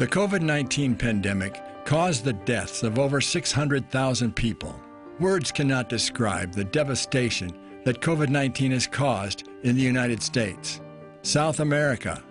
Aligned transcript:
The 0.00 0.08
COVID 0.08 0.40
19 0.40 0.96
pandemic 0.96 1.60
caused 1.84 2.24
the 2.24 2.32
deaths 2.32 2.82
of 2.82 2.98
over 2.98 3.20
600,000 3.20 4.34
people. 4.34 4.74
Words 5.18 5.52
cannot 5.52 5.90
describe 5.90 6.54
the 6.54 6.64
devastation 6.64 7.52
that 7.84 8.00
COVID 8.00 8.30
19 8.30 8.70
has 8.70 8.86
caused 8.86 9.50
in 9.62 9.76
the 9.76 9.82
United 9.82 10.22
States, 10.22 10.80
South 11.20 11.60
America, 11.60 12.22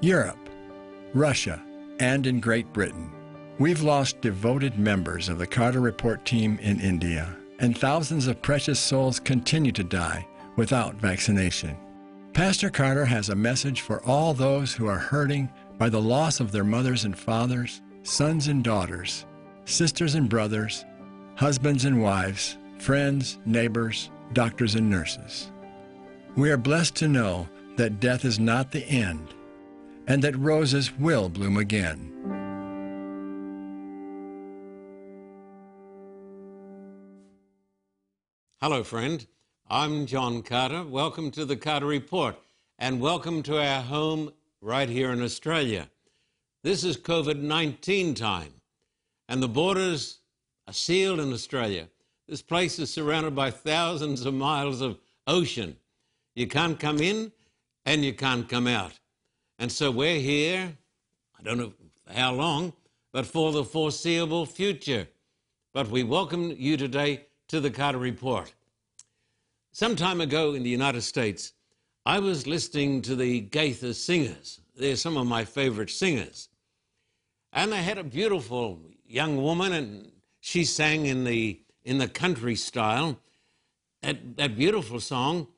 Europe, 0.00 0.38
Russia, 1.14 1.60
and 1.98 2.28
in 2.28 2.38
Great 2.38 2.72
Britain. 2.72 3.10
We've 3.58 3.82
lost 3.82 4.20
devoted 4.20 4.78
members 4.78 5.28
of 5.28 5.38
the 5.38 5.48
Carter 5.48 5.80
Report 5.80 6.24
team 6.24 6.60
in 6.62 6.80
India, 6.80 7.36
and 7.58 7.76
thousands 7.76 8.28
of 8.28 8.40
precious 8.40 8.78
souls 8.78 9.18
continue 9.18 9.72
to 9.72 9.82
die 9.82 10.24
without 10.54 10.94
vaccination. 10.94 11.76
Pastor 12.34 12.70
Carter 12.70 13.06
has 13.06 13.30
a 13.30 13.34
message 13.34 13.80
for 13.80 14.00
all 14.04 14.32
those 14.32 14.74
who 14.74 14.86
are 14.86 14.98
hurting 14.98 15.50
by 15.78 15.88
the 15.90 16.00
loss 16.00 16.40
of 16.40 16.52
their 16.52 16.64
mothers 16.64 17.04
and 17.04 17.16
fathers, 17.18 17.82
sons 18.02 18.48
and 18.48 18.64
daughters, 18.64 19.26
sisters 19.66 20.14
and 20.14 20.28
brothers, 20.28 20.84
husbands 21.34 21.84
and 21.84 22.02
wives, 22.02 22.56
friends, 22.78 23.38
neighbors, 23.44 24.10
doctors 24.32 24.74
and 24.74 24.88
nurses. 24.88 25.50
We 26.34 26.50
are 26.50 26.56
blessed 26.56 26.94
to 26.96 27.08
know 27.08 27.48
that 27.76 28.00
death 28.00 28.24
is 28.24 28.38
not 28.38 28.72
the 28.72 28.84
end 28.86 29.34
and 30.06 30.22
that 30.22 30.36
roses 30.38 30.92
will 30.98 31.28
bloom 31.28 31.58
again. 31.58 32.12
Hello, 38.62 38.82
friend. 38.82 39.26
I'm 39.68 40.06
John 40.06 40.42
Carter. 40.42 40.84
Welcome 40.84 41.30
to 41.32 41.44
the 41.44 41.56
Carter 41.56 41.86
Report 41.86 42.36
and 42.78 43.00
welcome 43.00 43.42
to 43.42 43.60
our 43.60 43.82
home 43.82 44.32
right 44.60 44.88
here 44.88 45.12
in 45.12 45.22
Australia. 45.22 45.88
This 46.62 46.84
is 46.84 46.96
COVID 46.96 47.40
19 47.40 48.14
time 48.14 48.52
and 49.28 49.42
the 49.42 49.48
borders 49.48 50.20
are 50.66 50.72
sealed 50.72 51.20
in 51.20 51.32
Australia. 51.32 51.88
This 52.28 52.42
place 52.42 52.78
is 52.78 52.90
surrounded 52.92 53.34
by 53.34 53.50
thousands 53.50 54.24
of 54.26 54.34
miles 54.34 54.80
of 54.80 54.98
ocean. 55.26 55.76
You 56.34 56.46
can't 56.46 56.78
come 56.78 56.98
in 56.98 57.32
and 57.84 58.04
you 58.04 58.12
can't 58.12 58.48
come 58.48 58.66
out. 58.66 58.98
And 59.58 59.70
so 59.70 59.90
we're 59.90 60.20
here, 60.20 60.76
I 61.38 61.42
don't 61.42 61.58
know 61.58 61.72
how 62.12 62.32
long, 62.32 62.72
but 63.12 63.26
for 63.26 63.52
the 63.52 63.64
foreseeable 63.64 64.46
future. 64.46 65.08
But 65.72 65.88
we 65.88 66.02
welcome 66.02 66.54
you 66.56 66.76
today 66.76 67.26
to 67.48 67.60
the 67.60 67.70
Carter 67.70 67.98
Report. 67.98 68.52
Some 69.72 69.94
time 69.94 70.20
ago 70.20 70.54
in 70.54 70.62
the 70.62 70.70
United 70.70 71.02
States, 71.02 71.52
I 72.06 72.20
was 72.20 72.46
listening 72.46 73.02
to 73.02 73.16
the 73.16 73.40
Gaither 73.40 73.92
Singers. 73.92 74.60
They're 74.76 74.94
some 74.94 75.16
of 75.16 75.26
my 75.26 75.44
favorite 75.44 75.90
singers. 75.90 76.48
And 77.52 77.72
they 77.72 77.82
had 77.82 77.98
a 77.98 78.04
beautiful 78.04 78.78
young 79.04 79.42
woman, 79.42 79.72
and 79.72 80.12
she 80.38 80.64
sang 80.64 81.06
in 81.06 81.24
the, 81.24 81.60
in 81.84 81.98
the 81.98 82.06
country 82.06 82.54
style 82.54 83.18
that, 84.02 84.36
that 84.36 84.56
beautiful 84.56 85.00
song, 85.00 85.48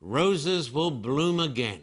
Roses 0.00 0.72
Will 0.72 0.90
Bloom 0.90 1.38
Again. 1.38 1.82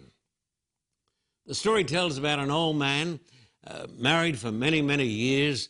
The 1.45 1.53
story 1.53 1.83
tells 1.83 2.17
about 2.17 2.39
an 2.39 2.49
old 2.49 2.77
man 2.77 3.19
uh, 3.67 3.85
married 3.99 4.39
for 4.39 4.51
many, 4.51 4.81
many 4.81 5.05
years, 5.05 5.69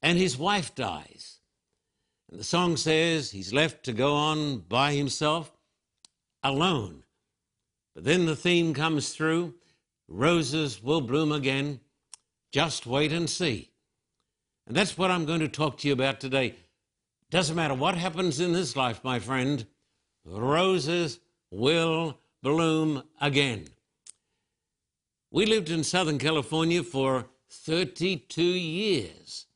and 0.00 0.16
his 0.16 0.38
wife 0.38 0.76
dies. 0.76 1.40
And 2.30 2.38
the 2.38 2.44
song 2.44 2.76
says 2.76 3.32
he's 3.32 3.52
left 3.52 3.82
to 3.86 3.92
go 3.92 4.14
on 4.14 4.58
by 4.60 4.92
himself, 4.92 5.50
alone. 6.44 7.02
But 7.94 8.04
then 8.04 8.26
the 8.26 8.36
theme 8.36 8.74
comes 8.74 9.10
through 9.10 9.54
roses 10.08 10.82
will 10.82 11.00
bloom 11.00 11.32
again. 11.32 11.80
Just 12.52 12.86
wait 12.86 13.12
and 13.12 13.30
see. 13.30 13.70
And 14.66 14.76
that's 14.76 14.98
what 14.98 15.10
I'm 15.10 15.24
going 15.24 15.40
to 15.40 15.48
talk 15.48 15.78
to 15.78 15.88
you 15.88 15.94
about 15.94 16.20
today. 16.20 16.56
Doesn't 17.30 17.56
matter 17.56 17.74
what 17.74 17.94
happens 17.94 18.40
in 18.40 18.52
this 18.52 18.74
life, 18.74 19.04
my 19.04 19.20
friend, 19.20 19.64
roses 20.24 21.20
will 21.50 22.18
bloom 22.42 23.04
again. 23.20 23.66
We 25.30 25.46
lived 25.46 25.70
in 25.70 25.84
Southern 25.84 26.18
California 26.18 26.82
for 26.82 27.26
32 27.50 28.42
years 28.42 29.46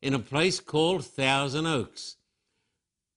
in 0.00 0.14
a 0.14 0.18
place 0.18 0.58
called 0.58 1.06
Thousand 1.06 1.66
Oaks. 1.66 2.16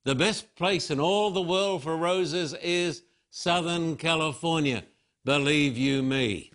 The 0.03 0.13
best 0.13 0.55
place 0.55 0.91
in 0.91 0.99
all 0.99 1.31
the 1.31 1.41
world 1.41 1.81
for 1.81 1.97
roses 1.97 2.53
is 2.53 3.01
Southern 3.37 3.97
California, 3.97 4.85
believe 5.25 5.77
you 5.77 6.01
me. 6.01 6.53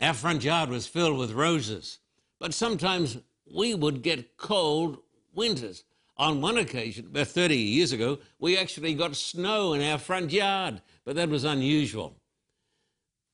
Our 0.00 0.12
front 0.12 0.42
yard 0.42 0.70
was 0.70 0.88
filled 0.88 1.16
with 1.16 1.30
roses, 1.30 2.00
but 2.40 2.52
sometimes 2.52 3.16
we 3.46 3.74
would 3.74 4.02
get 4.02 4.36
cold 4.36 4.98
winters. 5.32 5.84
On 6.16 6.40
one 6.40 6.58
occasion, 6.58 7.06
about 7.06 7.28
30 7.28 7.56
years 7.56 7.92
ago, 7.92 8.18
we 8.40 8.58
actually 8.58 8.92
got 8.92 9.14
snow 9.14 9.72
in 9.72 9.82
our 9.82 9.98
front 9.98 10.32
yard, 10.32 10.82
but 11.04 11.14
that 11.14 11.28
was 11.28 11.44
unusual. 11.44 12.16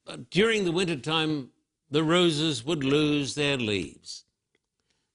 But 0.04 0.28
during 0.28 0.66
the 0.66 0.72
wintertime, 0.72 1.48
the 1.90 2.04
roses 2.04 2.62
would 2.66 2.84
lose 2.84 3.34
their 3.34 3.56
leaves. 3.56 4.24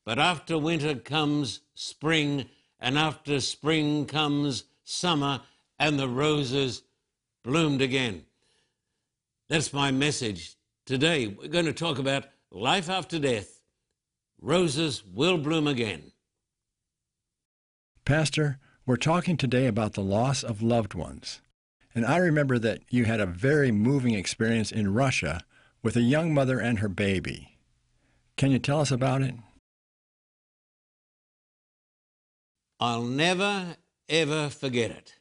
But 0.04 0.18
after 0.18 0.58
winter 0.58 0.96
comes 0.96 1.59
spring, 1.76 2.50
and 2.80 2.98
after 2.98 3.40
spring 3.40 4.08
comes 4.08 4.64
summer, 4.84 5.42
and 5.79 5.97
the 5.97 6.09
roses 6.09 6.84
bloomed 7.44 7.81
again. 7.81 8.25
That's 9.47 9.73
my 9.73 9.91
message. 9.91 10.56
Today, 10.85 11.28
we're 11.28 11.47
going 11.47 11.66
to 11.66 11.73
talk 11.73 11.97
about 11.97 12.25
life 12.51 12.90
after 12.90 13.17
death. 13.17 13.62
Roses 14.41 15.03
will 15.03 15.38
bloom 15.38 15.67
again. 15.67 16.12
Pastor, 18.06 18.59
we're 18.85 18.97
talking 18.97 19.38
today 19.38 19.67
about 19.67 19.94
the 19.94 20.01
loss 20.01 20.44
of 20.44 20.62
loved 20.62 20.94
ones. 20.94 21.41
And 21.94 22.06
I 22.06 22.17
remember 22.17 22.59
that 22.59 22.81
you 22.90 23.06
had 23.06 23.19
a 23.19 23.25
very 23.25 23.72
moving 23.72 24.13
experience 24.13 24.72
in 24.72 24.94
Russia 24.94 25.41
with 25.84 25.96
a 25.96 26.01
young 26.01 26.34
mother 26.34 26.59
and 26.59 26.79
her 26.79 26.90
baby. 26.90 27.57
Can 28.38 28.51
you 28.51 28.59
tell 28.59 28.79
us 28.79 28.91
about 28.91 29.22
it? 29.22 29.35
I'll 32.79 33.03
never, 33.03 33.75
ever 34.07 34.50
forget 34.50 34.91
it. 34.91 35.19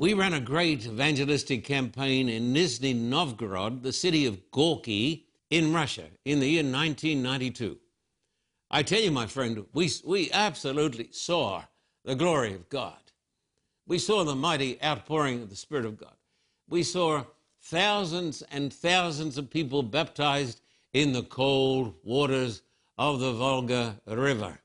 We 0.00 0.14
ran 0.14 0.32
a 0.32 0.40
great 0.40 0.86
evangelistic 0.86 1.62
campaign 1.62 2.30
in 2.30 2.54
Nizhny 2.54 2.94
Novgorod, 2.94 3.82
the 3.82 3.92
city 3.92 4.24
of 4.24 4.50
Gorky, 4.50 5.26
in 5.50 5.74
Russia, 5.74 6.06
in 6.24 6.40
the 6.40 6.48
year 6.48 6.62
1992. 6.62 7.76
I 8.70 8.82
tell 8.82 9.02
you, 9.02 9.10
my 9.10 9.26
friend, 9.26 9.66
we, 9.74 9.90
we 10.06 10.32
absolutely 10.32 11.10
saw 11.12 11.64
the 12.02 12.14
glory 12.14 12.54
of 12.54 12.70
God. 12.70 13.12
We 13.86 13.98
saw 13.98 14.24
the 14.24 14.34
mighty 14.34 14.82
outpouring 14.82 15.42
of 15.42 15.50
the 15.50 15.54
Spirit 15.54 15.84
of 15.84 15.98
God. 15.98 16.16
We 16.66 16.82
saw 16.82 17.24
thousands 17.60 18.40
and 18.50 18.72
thousands 18.72 19.36
of 19.36 19.50
people 19.50 19.82
baptized 19.82 20.62
in 20.94 21.12
the 21.12 21.24
cold 21.24 21.92
waters 22.02 22.62
of 22.96 23.20
the 23.20 23.34
Volga 23.34 24.00
River. 24.06 24.60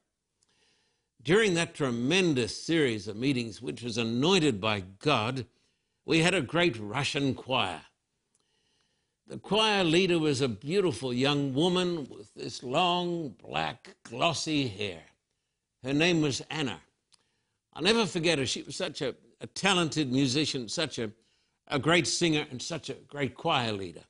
During 1.26 1.56
that 1.56 1.74
tremendous 1.74 2.56
series 2.56 3.08
of 3.08 3.16
meetings, 3.16 3.60
which 3.60 3.82
was 3.82 3.98
anointed 3.98 4.62
by 4.62 4.82
God, 5.00 5.48
we 6.06 6.20
had 6.20 6.36
a 6.36 6.42
great 6.42 6.80
Russian 6.80 7.34
choir. 7.34 7.82
The 9.26 9.40
choir 9.40 9.84
leader 9.84 10.20
was 10.20 10.42
a 10.42 10.48
beautiful 10.48 11.12
young 11.12 11.56
woman 11.56 12.08
with 12.12 12.32
this 12.36 12.62
long, 12.62 13.30
black, 13.44 13.96
glossy 14.04 14.68
hair. 14.68 15.02
Her 15.84 15.94
name 15.94 16.22
was 16.22 16.44
Anna. 16.52 16.80
I'll 17.74 17.82
never 17.82 18.06
forget 18.06 18.38
her. 18.38 18.46
She 18.46 18.62
was 18.62 18.76
such 18.76 19.02
a, 19.02 19.16
a 19.42 19.48
talented 19.48 20.12
musician, 20.12 20.70
such 20.70 21.00
a, 21.00 21.10
a 21.70 21.80
great 21.80 22.06
singer, 22.06 22.46
and 22.52 22.62
such 22.62 22.92
a 22.92 22.98
great 23.08 23.34
choir 23.34 23.72
leader. 23.72 24.04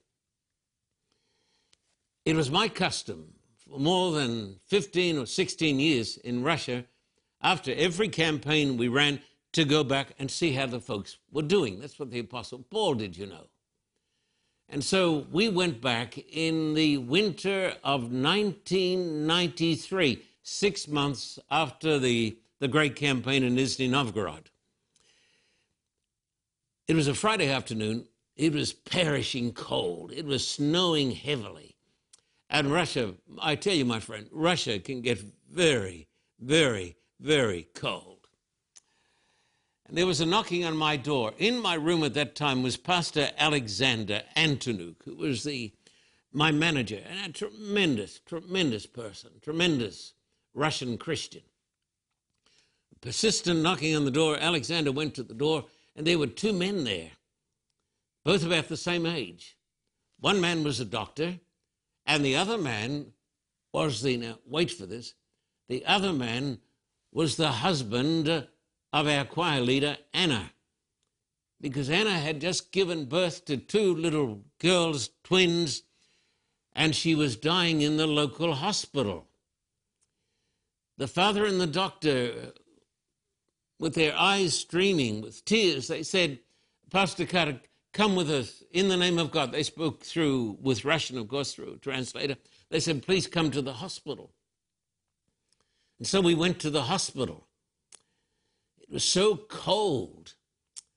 It 2.26 2.36
was 2.36 2.52
my 2.52 2.68
custom 2.68 3.36
for 3.56 3.80
more 3.80 4.12
than 4.12 4.60
15 4.66 5.20
or 5.20 5.26
16 5.26 5.80
years 5.80 6.18
in 6.18 6.44
Russia 6.44 6.84
after 7.46 7.74
every 7.76 8.10
campaign 8.10 8.76
we 8.76 8.88
ran 8.88 9.20
to 9.54 9.64
go 9.64 9.84
back 9.84 10.14
and 10.18 10.32
see 10.32 10.54
how 10.54 10.66
the 10.66 10.80
folks 10.80 11.18
were 11.32 11.44
doing. 11.44 11.80
That's 11.80 12.00
what 12.00 12.10
the 12.10 12.18
Apostle 12.18 12.66
Paul 12.72 12.96
did, 12.96 13.16
you 13.16 13.28
know. 13.28 13.46
And 14.68 14.84
so 14.84 15.28
we 15.32 15.50
went 15.50 15.80
back 15.80 16.18
in 16.18 16.74
the 16.74 16.98
winter 16.98 17.76
of 17.84 18.12
1993, 18.12 20.24
six 20.42 20.88
months 20.88 21.38
after 21.52 22.00
the, 22.00 22.36
the 22.60 22.68
great 22.68 22.96
campaign 22.96 23.44
in 23.44 23.56
Nizhny 23.56 23.92
Novgorod. 23.92 24.50
It 26.88 26.96
was 26.96 27.08
a 27.08 27.14
Friday 27.14 27.52
afternoon. 27.52 28.08
It 28.36 28.54
was 28.54 28.74
perishing 28.74 29.54
cold. 29.54 30.12
It 30.12 30.26
was 30.26 30.48
snowing 30.48 31.12
heavily. 31.12 31.76
And 32.50 32.74
Russia, 32.74 33.14
I 33.40 33.54
tell 33.54 33.76
you, 33.76 33.86
my 33.86 34.00
friend, 34.00 34.28
Russia 34.32 34.80
can 34.80 35.02
get 35.02 35.24
very, 35.48 36.08
very 36.40 36.96
very 37.20 37.68
cold. 37.74 38.28
And 39.88 39.98
there 39.98 40.08
was 40.08 40.22
a 40.22 40.26
knocking 40.26 40.66
on 40.66 40.76
my 40.76 40.98
door. 40.98 41.34
In 41.38 41.60
my 41.62 41.76
room 41.76 42.04
at 42.04 42.16
that 42.16 42.36
time 42.36 42.64
was 42.64 42.76
Pastor 42.78 43.30
Alexander 43.38 44.24
Antonuk, 44.36 45.04
who 45.06 45.16
was 45.16 45.44
the 45.44 45.74
my 46.36 46.52
manager, 46.52 47.02
and 47.10 47.30
a 47.30 47.32
tremendous, 47.32 48.20
tremendous 48.20 48.86
person, 48.86 49.32
tremendous 49.42 50.12
Russian 50.54 50.98
Christian. 50.98 51.44
Persistent 53.00 53.62
knocking 53.62 53.96
on 53.96 54.04
the 54.04 54.12
door, 54.12 54.38
Alexander 54.38 54.92
went 54.92 55.16
to 55.16 55.24
the 55.24 55.34
door, 55.34 55.66
and 55.96 56.06
there 56.06 56.20
were 56.20 56.28
two 56.28 56.52
men 56.52 56.84
there, 56.84 57.12
both 58.26 58.46
about 58.46 58.68
the 58.68 58.76
same 58.76 59.06
age. 59.06 59.56
One 60.20 60.42
man 60.42 60.64
was 60.66 60.82
a 60.82 60.86
doctor, 60.86 61.40
and 62.06 62.26
the 62.26 62.36
other 62.36 62.58
man 62.58 63.14
was 63.72 64.02
the, 64.02 64.18
now 64.18 64.40
wait 64.46 64.72
for 64.72 64.86
this, 64.86 65.14
the 65.70 65.86
other 65.86 66.12
man 66.12 66.60
was 67.16 67.38
the 67.38 67.50
husband 67.50 68.28
of 68.28 69.08
our 69.08 69.24
choir 69.24 69.62
leader, 69.62 69.96
Anna. 70.14 70.52
Because 71.62 71.90
Anna 71.90 72.12
had 72.12 72.42
just 72.42 72.74
given 72.74 73.06
birth 73.06 73.46
to 73.46 73.56
two 73.56 73.96
little 73.96 74.42
girls, 74.60 75.12
twins, 75.24 75.84
and 76.74 76.94
she 76.94 77.16
was 77.16 77.38
dying 77.38 77.82
in 77.82 77.96
the 77.96 78.06
local 78.06 78.54
hospital. 78.56 79.30
The 80.98 81.08
father 81.08 81.46
and 81.46 81.62
the 81.62 81.68
doctor, 81.68 82.52
with 83.80 83.96
their 83.96 84.14
eyes 84.14 84.54
streaming 84.54 85.22
with 85.22 85.46
tears, 85.46 85.88
they 85.88 86.04
said, 86.04 86.40
Pastor 86.92 87.26
Carter, 87.26 87.62
come 87.94 88.18
with 88.18 88.30
us 88.30 88.62
in 88.72 88.90
the 88.90 88.98
name 88.98 89.20
of 89.20 89.32
God. 89.32 89.54
They 89.54 89.64
spoke 89.64 90.04
through, 90.04 90.58
with 90.62 90.84
Russian, 90.84 91.18
of 91.18 91.30
course, 91.30 91.54
through 91.54 91.76
a 91.76 91.78
translator. 91.78 92.36
They 92.70 92.82
said, 92.82 93.04
please 93.04 93.26
come 93.26 93.52
to 93.52 93.62
the 93.62 93.72
hospital. 93.72 94.34
And 96.00 96.08
so 96.08 96.22
we 96.22 96.36
went 96.36 96.60
to 96.60 96.70
the 96.70 96.84
hospital. 96.84 97.48
It 98.80 98.92
was 98.92 99.04
so 99.04 99.38
cold. 99.38 100.34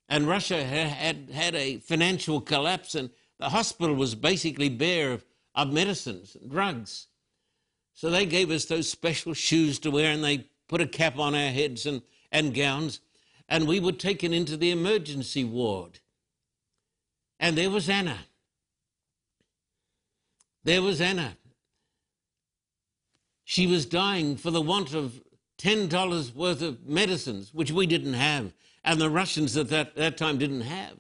And 0.08 0.26
Russia 0.26 0.64
had 0.64 1.30
had 1.30 1.54
a 1.54 1.78
financial 1.78 2.40
collapse, 2.40 2.94
and 2.94 3.10
the 3.38 3.50
hospital 3.50 3.94
was 3.94 4.14
basically 4.14 4.68
bare 4.68 5.12
of, 5.12 5.24
of 5.54 5.72
medicines 5.72 6.36
and 6.40 6.50
drugs. 6.50 7.06
So 7.94 8.10
they 8.10 8.26
gave 8.26 8.50
us 8.50 8.64
those 8.64 8.88
special 8.88 9.34
shoes 9.34 9.78
to 9.80 9.90
wear, 9.90 10.12
and 10.12 10.24
they 10.24 10.46
put 10.68 10.80
a 10.80 10.86
cap 10.86 11.18
on 11.18 11.34
our 11.34 11.50
heads 11.50 11.84
and, 11.86 12.02
and 12.30 12.54
gowns, 12.54 13.00
and 13.48 13.66
we 13.66 13.80
were 13.80 13.92
taken 13.92 14.32
into 14.32 14.56
the 14.56 14.70
emergency 14.70 15.44
ward. 15.44 16.00
And 17.40 17.56
there 17.56 17.70
was 17.70 17.88
Anna. 17.88 18.18
There 20.64 20.82
was 20.82 21.00
Anna. 21.00 21.36
She 23.50 23.66
was 23.66 23.86
dying 23.86 24.36
for 24.36 24.50
the 24.50 24.60
want 24.60 24.92
of 24.92 25.22
$10 25.56 26.34
worth 26.34 26.60
of 26.60 26.86
medicines, 26.86 27.54
which 27.54 27.72
we 27.72 27.86
didn't 27.86 28.12
have, 28.12 28.52
and 28.84 29.00
the 29.00 29.08
Russians 29.08 29.56
at 29.56 29.70
that, 29.70 29.96
that 29.96 30.18
time 30.18 30.36
didn't 30.36 30.60
have. 30.60 30.98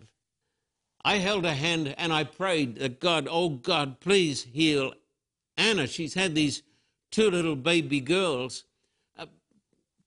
I 1.04 1.18
held 1.18 1.44
her 1.44 1.52
hand 1.52 1.94
and 1.98 2.10
I 2.10 2.24
prayed 2.24 2.76
that 2.76 3.00
God, 3.00 3.28
oh 3.30 3.50
God, 3.50 4.00
please 4.00 4.44
heal 4.44 4.94
Anna. 5.58 5.86
She's 5.86 6.14
had 6.14 6.34
these 6.34 6.62
two 7.10 7.30
little 7.30 7.54
baby 7.54 8.00
girls. 8.00 8.64
Uh, 9.18 9.26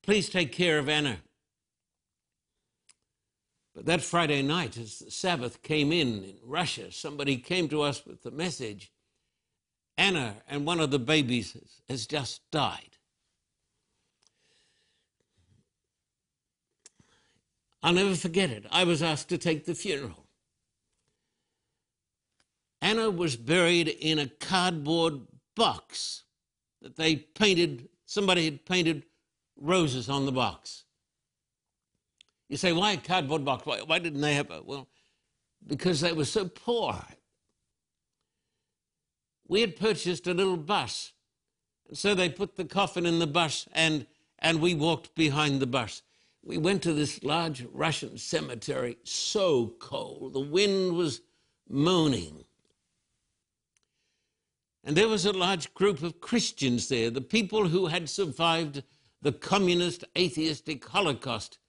please 0.01 0.27
take 0.27 0.51
care 0.51 0.79
of 0.79 0.89
Anna. 0.89 1.17
But 3.75 3.85
that 3.85 4.01
Friday 4.01 4.41
night, 4.41 4.77
as 4.77 4.97
the 4.97 5.11
Sabbath 5.11 5.61
came 5.61 5.91
in 5.91 6.23
in 6.23 6.38
Russia, 6.43 6.91
somebody 6.91 7.38
came 7.38 7.69
to 7.69 7.83
us 7.83 8.03
with 8.03 8.23
the 8.23 8.31
message 8.31 8.91
Anna 10.01 10.38
and 10.48 10.65
one 10.65 10.80
of 10.80 10.89
the 10.89 10.98
babies 10.98 11.56
has 11.88 12.07
just 12.07 12.42
died. 12.50 12.98
I'll 17.83 17.94
never 17.94 18.15
forget 18.15 18.50
it. 18.50 18.65
I 18.71 18.83
was 18.83 19.03
asked 19.03 19.30
to 19.30 19.38
take 19.38 19.65
the 19.65 19.75
funeral. 19.75 20.25
Anna 22.81 23.12
was 23.12 23.36
buried 23.36 23.89
in 23.89 24.18
a 24.18 24.25
cardboard 24.25 25.21
box 25.56 26.24
that 26.81 26.95
they 26.95 27.18
painted, 27.18 27.88
somebody 28.07 28.45
had 28.45 28.65
painted 28.65 29.03
roses 29.56 30.09
on 30.09 30.25
the 30.25 30.31
box. 30.31 30.86
You 32.50 32.57
say, 32.57 32.74
why 32.74 32.94
a 32.94 32.98
cardboard 32.98 33.45
box? 33.45 33.68
Why, 33.68 33.81
why 33.86 34.00
didn't 34.00 34.21
they 34.21 34.33
have 34.33 34.50
a, 34.50 34.63
well, 34.65 34.88
because 35.68 36.01
they 36.01 36.12
were 36.12 36.25
so 36.25 36.48
poor 36.48 37.00
we 39.51 39.59
had 39.59 39.75
purchased 39.75 40.27
a 40.27 40.33
little 40.33 40.56
bus. 40.56 41.12
And 41.89 41.98
so 41.98 42.15
they 42.15 42.30
put 42.30 42.56
the 42.56 42.63
coffin 42.63 43.06
in 43.06 43.19
the 43.19 43.27
bus 43.27 43.68
and, 43.74 44.07
and 44.39 44.62
we 44.62 44.74
walked 44.74 45.13
behind 45.13 45.59
the 45.59 45.68
bus. 45.68 46.03
We 46.42 46.57
went 46.57 46.81
to 46.83 46.94
this 46.94 47.21
large 47.21 47.65
Russian 47.74 48.18
cemetery, 48.18 48.98
so 49.03 49.74
cold. 49.77 50.31
The 50.31 50.39
wind 50.39 50.95
was 50.95 51.19
moaning. 51.68 52.45
And 54.86 54.95
there 54.95 55.09
was 55.09 55.25
a 55.25 55.33
large 55.33 55.74
group 55.74 56.01
of 56.01 56.21
Christians 56.21 56.88
there, 56.88 57.09
the 57.09 57.19
people 57.19 57.68
who 57.68 57.88
had 57.88 58.09
survived 58.09 58.83
the 59.21 59.33
communist 59.33 60.06
atheistic 60.18 60.88
Holocaust. 60.88 61.59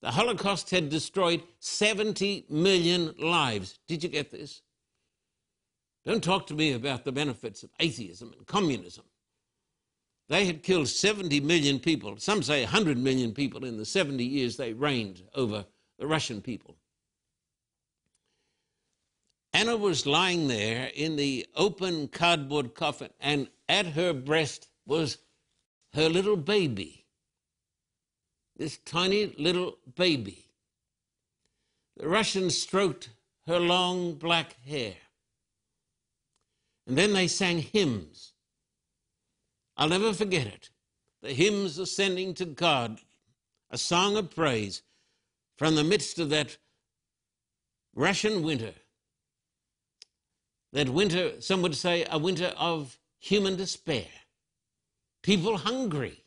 The 0.00 0.12
Holocaust 0.12 0.70
had 0.70 0.90
destroyed 0.90 1.42
70 1.58 2.46
million 2.48 3.16
lives. 3.18 3.80
Did 3.88 4.04
you 4.04 4.10
get 4.10 4.30
this? 4.30 4.62
Don't 6.06 6.22
talk 6.22 6.46
to 6.46 6.54
me 6.54 6.72
about 6.72 7.04
the 7.04 7.10
benefits 7.10 7.64
of 7.64 7.70
atheism 7.80 8.32
and 8.36 8.46
communism. 8.46 9.04
They 10.28 10.46
had 10.46 10.62
killed 10.62 10.88
70 10.88 11.40
million 11.40 11.80
people, 11.80 12.16
some 12.18 12.44
say 12.44 12.62
100 12.62 12.96
million 12.96 13.34
people 13.34 13.64
in 13.64 13.76
the 13.76 13.84
70 13.84 14.24
years 14.24 14.56
they 14.56 14.72
reigned 14.72 15.22
over 15.34 15.66
the 15.98 16.06
Russian 16.06 16.40
people. 16.40 16.76
Anna 19.52 19.76
was 19.76 20.06
lying 20.06 20.46
there 20.46 20.90
in 20.94 21.16
the 21.16 21.46
open 21.56 22.06
cardboard 22.08 22.74
coffin, 22.74 23.10
and 23.18 23.48
at 23.68 23.86
her 23.86 24.12
breast 24.12 24.68
was 24.86 25.18
her 25.94 26.08
little 26.08 26.36
baby. 26.36 27.04
This 28.56 28.78
tiny 28.78 29.34
little 29.38 29.78
baby. 29.96 30.50
The 31.96 32.08
Russians 32.08 32.56
stroked 32.56 33.10
her 33.46 33.58
long 33.58 34.14
black 34.14 34.56
hair. 34.64 34.94
And 36.86 36.96
then 36.96 37.12
they 37.12 37.26
sang 37.26 37.58
hymns. 37.58 38.32
I'll 39.76 39.88
never 39.88 40.12
forget 40.12 40.46
it. 40.46 40.70
The 41.22 41.32
hymns 41.32 41.78
ascending 41.78 42.34
to 42.34 42.44
God, 42.44 43.00
a 43.70 43.78
song 43.78 44.16
of 44.16 44.34
praise 44.34 44.82
from 45.56 45.74
the 45.74 45.84
midst 45.84 46.18
of 46.18 46.30
that 46.30 46.58
Russian 47.94 48.42
winter. 48.42 48.74
That 50.72 50.88
winter, 50.88 51.40
some 51.40 51.62
would 51.62 51.74
say, 51.74 52.06
a 52.10 52.18
winter 52.18 52.52
of 52.56 52.98
human 53.18 53.56
despair. 53.56 54.06
People 55.22 55.56
hungry. 55.56 56.22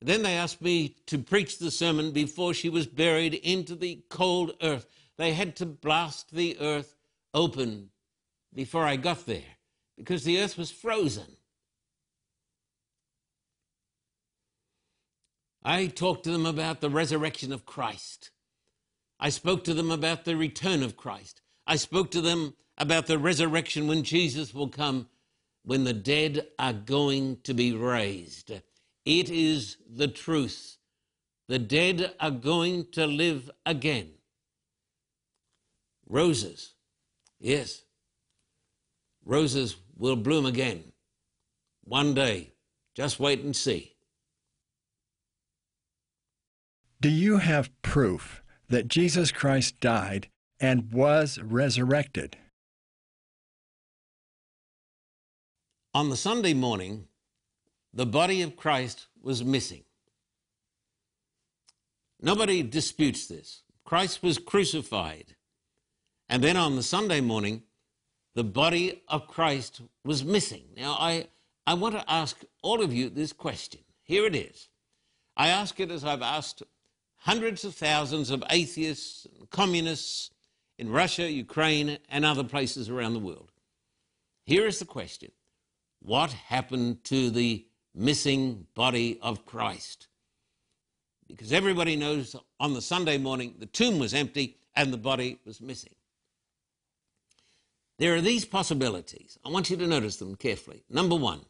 Then 0.00 0.22
they 0.22 0.34
asked 0.34 0.60
me 0.60 0.96
to 1.06 1.18
preach 1.18 1.58
the 1.58 1.70
sermon 1.70 2.10
before 2.10 2.54
she 2.54 2.68
was 2.68 2.86
buried 2.86 3.34
into 3.34 3.74
the 3.74 4.02
cold 4.08 4.52
earth. 4.60 4.86
They 5.16 5.32
had 5.32 5.56
to 5.56 5.66
blast 5.66 6.32
the 6.32 6.58
earth 6.60 6.94
open 7.34 7.90
before 8.54 8.84
I 8.84 8.96
got 8.96 9.26
there 9.26 9.42
because 9.96 10.24
the 10.24 10.40
earth 10.40 10.58
was 10.58 10.70
frozen. 10.70 11.36
I 15.64 15.86
talked 15.86 16.24
to 16.24 16.32
them 16.32 16.46
about 16.46 16.80
the 16.80 16.90
resurrection 16.90 17.52
of 17.52 17.64
Christ. 17.64 18.30
I 19.20 19.28
spoke 19.28 19.62
to 19.64 19.74
them 19.74 19.90
about 19.90 20.24
the 20.24 20.36
return 20.36 20.82
of 20.82 20.96
Christ. 20.96 21.40
I 21.66 21.76
spoke 21.76 22.10
to 22.10 22.20
them 22.20 22.54
about 22.76 23.06
the 23.06 23.18
resurrection 23.18 23.86
when 23.86 24.02
Jesus 24.02 24.52
will 24.52 24.68
come, 24.68 25.08
when 25.64 25.84
the 25.84 25.92
dead 25.92 26.48
are 26.58 26.72
going 26.72 27.38
to 27.44 27.54
be 27.54 27.72
raised. 27.72 28.50
It 29.04 29.30
is 29.30 29.76
the 29.88 30.08
truth. 30.08 30.78
The 31.48 31.60
dead 31.60 32.14
are 32.18 32.30
going 32.32 32.86
to 32.92 33.06
live 33.06 33.50
again. 33.64 34.10
Roses 36.08 36.74
Yes, 37.42 37.82
roses 39.24 39.74
will 39.96 40.14
bloom 40.14 40.46
again 40.46 40.84
one 41.82 42.14
day. 42.14 42.52
Just 42.94 43.18
wait 43.18 43.40
and 43.40 43.56
see. 43.56 43.96
Do 47.00 47.08
you 47.08 47.38
have 47.38 47.82
proof 47.82 48.44
that 48.68 48.86
Jesus 48.86 49.32
Christ 49.32 49.80
died 49.80 50.28
and 50.60 50.92
was 50.92 51.40
resurrected? 51.40 52.36
On 55.92 56.10
the 56.10 56.16
Sunday 56.16 56.54
morning, 56.54 57.08
the 57.92 58.06
body 58.06 58.42
of 58.42 58.56
Christ 58.56 59.08
was 59.20 59.42
missing. 59.42 59.82
Nobody 62.20 62.62
disputes 62.62 63.26
this. 63.26 63.62
Christ 63.84 64.22
was 64.22 64.38
crucified. 64.38 65.34
And 66.32 66.42
then 66.42 66.56
on 66.56 66.76
the 66.76 66.82
Sunday 66.82 67.20
morning, 67.20 67.62
the 68.34 68.42
body 68.42 69.02
of 69.06 69.26
Christ 69.28 69.82
was 70.02 70.24
missing. 70.24 70.62
Now, 70.74 70.96
I, 70.98 71.26
I 71.66 71.74
want 71.74 71.94
to 71.94 72.10
ask 72.10 72.42
all 72.62 72.80
of 72.80 72.90
you 72.90 73.10
this 73.10 73.34
question. 73.34 73.82
Here 74.02 74.24
it 74.24 74.34
is. 74.34 74.70
I 75.36 75.48
ask 75.48 75.78
it 75.78 75.90
as 75.90 76.06
I've 76.06 76.22
asked 76.22 76.62
hundreds 77.16 77.66
of 77.66 77.74
thousands 77.74 78.30
of 78.30 78.42
atheists 78.48 79.26
and 79.38 79.50
communists 79.50 80.30
in 80.78 80.88
Russia, 80.88 81.30
Ukraine, 81.30 81.98
and 82.08 82.24
other 82.24 82.44
places 82.44 82.88
around 82.88 83.12
the 83.12 83.18
world. 83.18 83.52
Here 84.46 84.66
is 84.66 84.78
the 84.78 84.86
question 84.86 85.32
What 86.00 86.32
happened 86.32 87.04
to 87.04 87.28
the 87.28 87.66
missing 87.94 88.66
body 88.74 89.18
of 89.20 89.44
Christ? 89.44 90.08
Because 91.28 91.52
everybody 91.52 91.94
knows 91.94 92.34
on 92.58 92.72
the 92.72 92.80
Sunday 92.80 93.18
morning 93.18 93.56
the 93.58 93.66
tomb 93.66 93.98
was 93.98 94.14
empty 94.14 94.56
and 94.74 94.90
the 94.94 94.96
body 94.96 95.38
was 95.44 95.60
missing. 95.60 95.92
There 97.98 98.14
are 98.14 98.20
these 98.20 98.44
possibilities. 98.44 99.38
I 99.44 99.50
want 99.50 99.70
you 99.70 99.76
to 99.76 99.86
notice 99.86 100.16
them 100.16 100.34
carefully. 100.34 100.84
Number 100.88 101.14
one, 101.14 101.40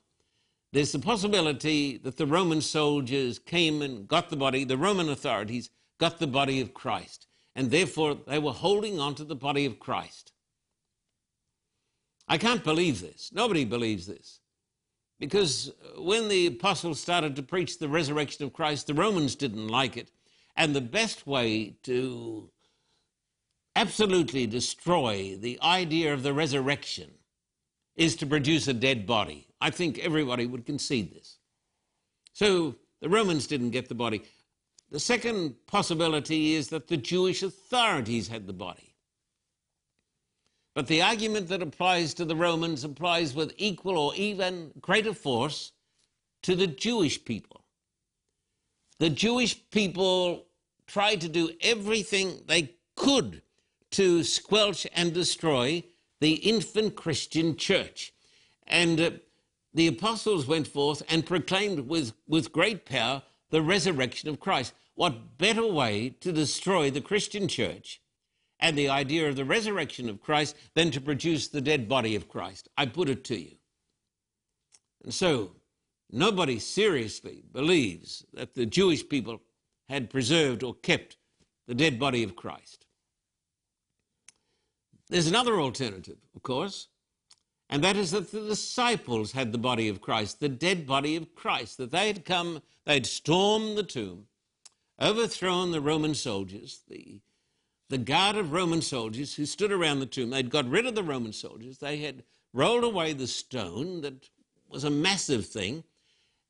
there's 0.73 0.93
the 0.93 0.99
possibility 0.99 1.99
that 1.99 2.17
the 2.17 2.27
Roman 2.27 2.61
soldiers 2.61 3.39
came 3.39 3.83
and 3.83 4.09
got 4.09 4.31
the 4.31 4.37
body, 4.37 4.65
the 4.65 4.79
Roman 4.79 5.09
authorities 5.09 5.71
got 5.99 6.19
the 6.19 6.27
body 6.27 6.61
of 6.61 6.75
Christ, 6.75 7.27
and 7.55 7.71
therefore 7.71 8.17
they 8.27 8.39
were 8.39 8.53
holding 8.53 8.99
on 8.99 9.15
to 9.17 9.25
the 9.25 9.37
body 9.37 9.67
of 9.67 9.79
Christ. 9.79 10.33
I 12.27 12.39
can't 12.39 12.65
believe 12.65 13.01
this. 13.01 13.31
Nobody 13.33 13.65
believes 13.65 14.07
this. 14.07 14.41
Because 15.21 15.73
when 15.99 16.29
the 16.29 16.47
apostles 16.47 16.99
started 16.99 17.37
to 17.37 17.43
preach 17.43 17.79
the 17.79 17.89
resurrection 17.89 18.45
of 18.45 18.53
Christ, 18.53 18.87
the 18.87 18.95
Romans 18.95 19.37
didn't 19.37 19.69
like 19.69 19.97
it. 19.97 20.11
And 20.57 20.75
the 20.75 20.81
best 20.81 21.27
way 21.27 21.77
to 21.85 22.51
absolutely 23.77 24.47
destroy 24.47 25.37
the 25.37 25.59
idea 25.63 26.13
of 26.13 26.23
the 26.23 26.33
resurrection 26.33 27.11
is 27.97 28.17
to 28.17 28.27
produce 28.27 28.69
a 28.69 28.73
dead 28.73 29.07
body. 29.07 29.47
I 29.61 29.71
think 29.71 29.99
everybody 29.99 30.47
would 30.47 30.67
concede 30.67 31.15
this. 31.15 31.39
So 32.33 32.77
the 33.01 33.09
Romans 33.09 33.47
didn't 33.47 33.71
get 33.71 33.89
the 33.89 33.95
body. 33.95 34.23
The 34.91 35.01
second 35.01 35.57
possibility 35.67 36.55
is 36.55 36.69
that 36.69 36.89
the 36.89 36.97
Jewish 36.97 37.43
authorities 37.43 38.29
had 38.29 38.47
the 38.47 38.53
body. 38.53 38.95
But 40.75 40.87
the 40.87 41.03
argument 41.03 41.49
that 41.49 41.63
applies 41.63 42.15
to 42.15 42.25
the 42.25 42.37
Romans 42.37 42.85
applies 42.85 43.35
with 43.35 43.53
equal 43.59 43.99
or 43.99 44.15
even 44.15 44.73
greater 44.81 45.13
force 45.13 45.73
to 46.43 46.57
the 46.57 46.67
Jewish 46.67 47.23
people. 47.25 47.65
The 48.99 49.11
Jewish 49.11 49.59
people 49.71 50.47
tried 50.87 51.21
to 51.23 51.29
do 51.29 51.51
everything 51.61 52.43
they 52.47 52.75
could 52.97 53.43
to 53.93 54.25
squelch 54.25 54.87
and 54.95 55.13
destroy 55.13 55.85
the 56.21 56.35
infant 56.35 56.97
Christian 56.97 57.57
church. 57.57 58.13
And 58.67 59.01
uh, 59.01 59.11
the 59.75 59.87
apostles 59.87 60.47
went 60.47 60.69
forth 60.69 61.03
and 61.09 61.27
proclaimed 61.27 61.81
with, 61.81 62.13
with 62.29 62.53
great 62.53 62.85
power 62.85 63.23
the 63.51 63.63
resurrection 63.63 64.29
of 64.29 64.41
Christ. 64.41 64.73
What 64.95 65.39
better 65.39 65.67
way 65.67 66.11
to 66.21 66.33
destroy 66.33 66.91
the 66.91 67.01
Christian 67.01 67.49
church 67.49 68.01
and 68.61 68.77
the 68.77 68.89
idea 68.89 69.29
of 69.29 69.37
the 69.37 69.45
resurrection 69.45 70.09
of 70.09 70.21
Christ 70.21 70.57
than 70.75 70.91
to 70.91 71.01
produce 71.01 71.49
the 71.49 71.61
dead 71.61 71.89
body 71.89 72.15
of 72.15 72.29
Christ? 72.29 72.69
I 72.77 72.87
put 72.87 73.09
it 73.09 73.25
to 73.25 73.39
you. 73.39 73.57
And 75.03 75.13
so, 75.13 75.53
nobody 76.11 76.59
seriously 76.59 77.43
believes 77.53 78.25
that 78.33 78.55
the 78.55 78.67
Jewish 78.67 79.09
people 79.09 79.41
had 79.89 80.11
preserved 80.11 80.63
or 80.63 80.75
kept 80.75 81.17
the 81.67 81.75
dead 81.75 81.99
body 81.99 82.23
of 82.23 82.37
Christ. 82.37 82.82
There's 85.13 85.27
another 85.27 85.61
alternative, 85.61 86.17
of 86.35 86.43
course, 86.43 86.89
and 87.69 87.85
that 87.85 87.97
is 87.97 88.13
that 88.13 88.33
the 88.33 88.41
disciples 88.41 89.33
had 89.33 89.53
the 89.53 89.59
body 89.59 89.89
of 89.89 90.01
Christ, 90.01 90.41
the 90.41 90.49
dead 90.49 90.87
body 90.87 91.17
of 91.17 91.35
Christ, 91.35 91.77
that 91.77 91.91
they 91.91 92.07
had 92.07 92.25
come, 92.25 92.63
they'd 92.87 93.05
stormed 93.05 93.77
the 93.77 93.83
tomb, 93.83 94.29
overthrown 94.99 95.71
the 95.71 95.83
Roman 95.83 96.15
soldiers, 96.15 96.81
the, 96.89 97.21
the 97.91 97.99
guard 97.99 98.37
of 98.37 98.55
Roman 98.55 98.81
soldiers 98.81 99.35
who 99.35 99.45
stood 99.45 99.71
around 99.71 100.01
the 100.01 100.07
tomb. 100.07 100.31
They'd 100.31 100.49
got 100.49 100.67
rid 100.67 100.87
of 100.87 100.95
the 100.95 101.03
Roman 101.03 101.35
soldiers, 101.35 101.77
they 101.77 101.99
had 101.99 102.25
rolled 102.55 102.83
away 102.83 103.13
the 103.13 103.27
stone 103.27 104.01
that 104.01 104.31
was 104.67 104.85
a 104.85 104.91
massive 104.91 105.45
thing, 105.45 105.85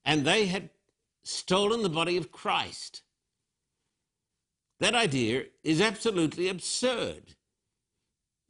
and 0.04 0.24
they 0.24 0.46
had 0.46 0.70
stolen 1.24 1.82
the 1.82 1.88
body 1.88 2.16
of 2.16 2.30
Christ. 2.30 3.02
That 4.78 4.94
idea 4.94 5.46
is 5.64 5.80
absolutely 5.80 6.48
absurd. 6.48 7.34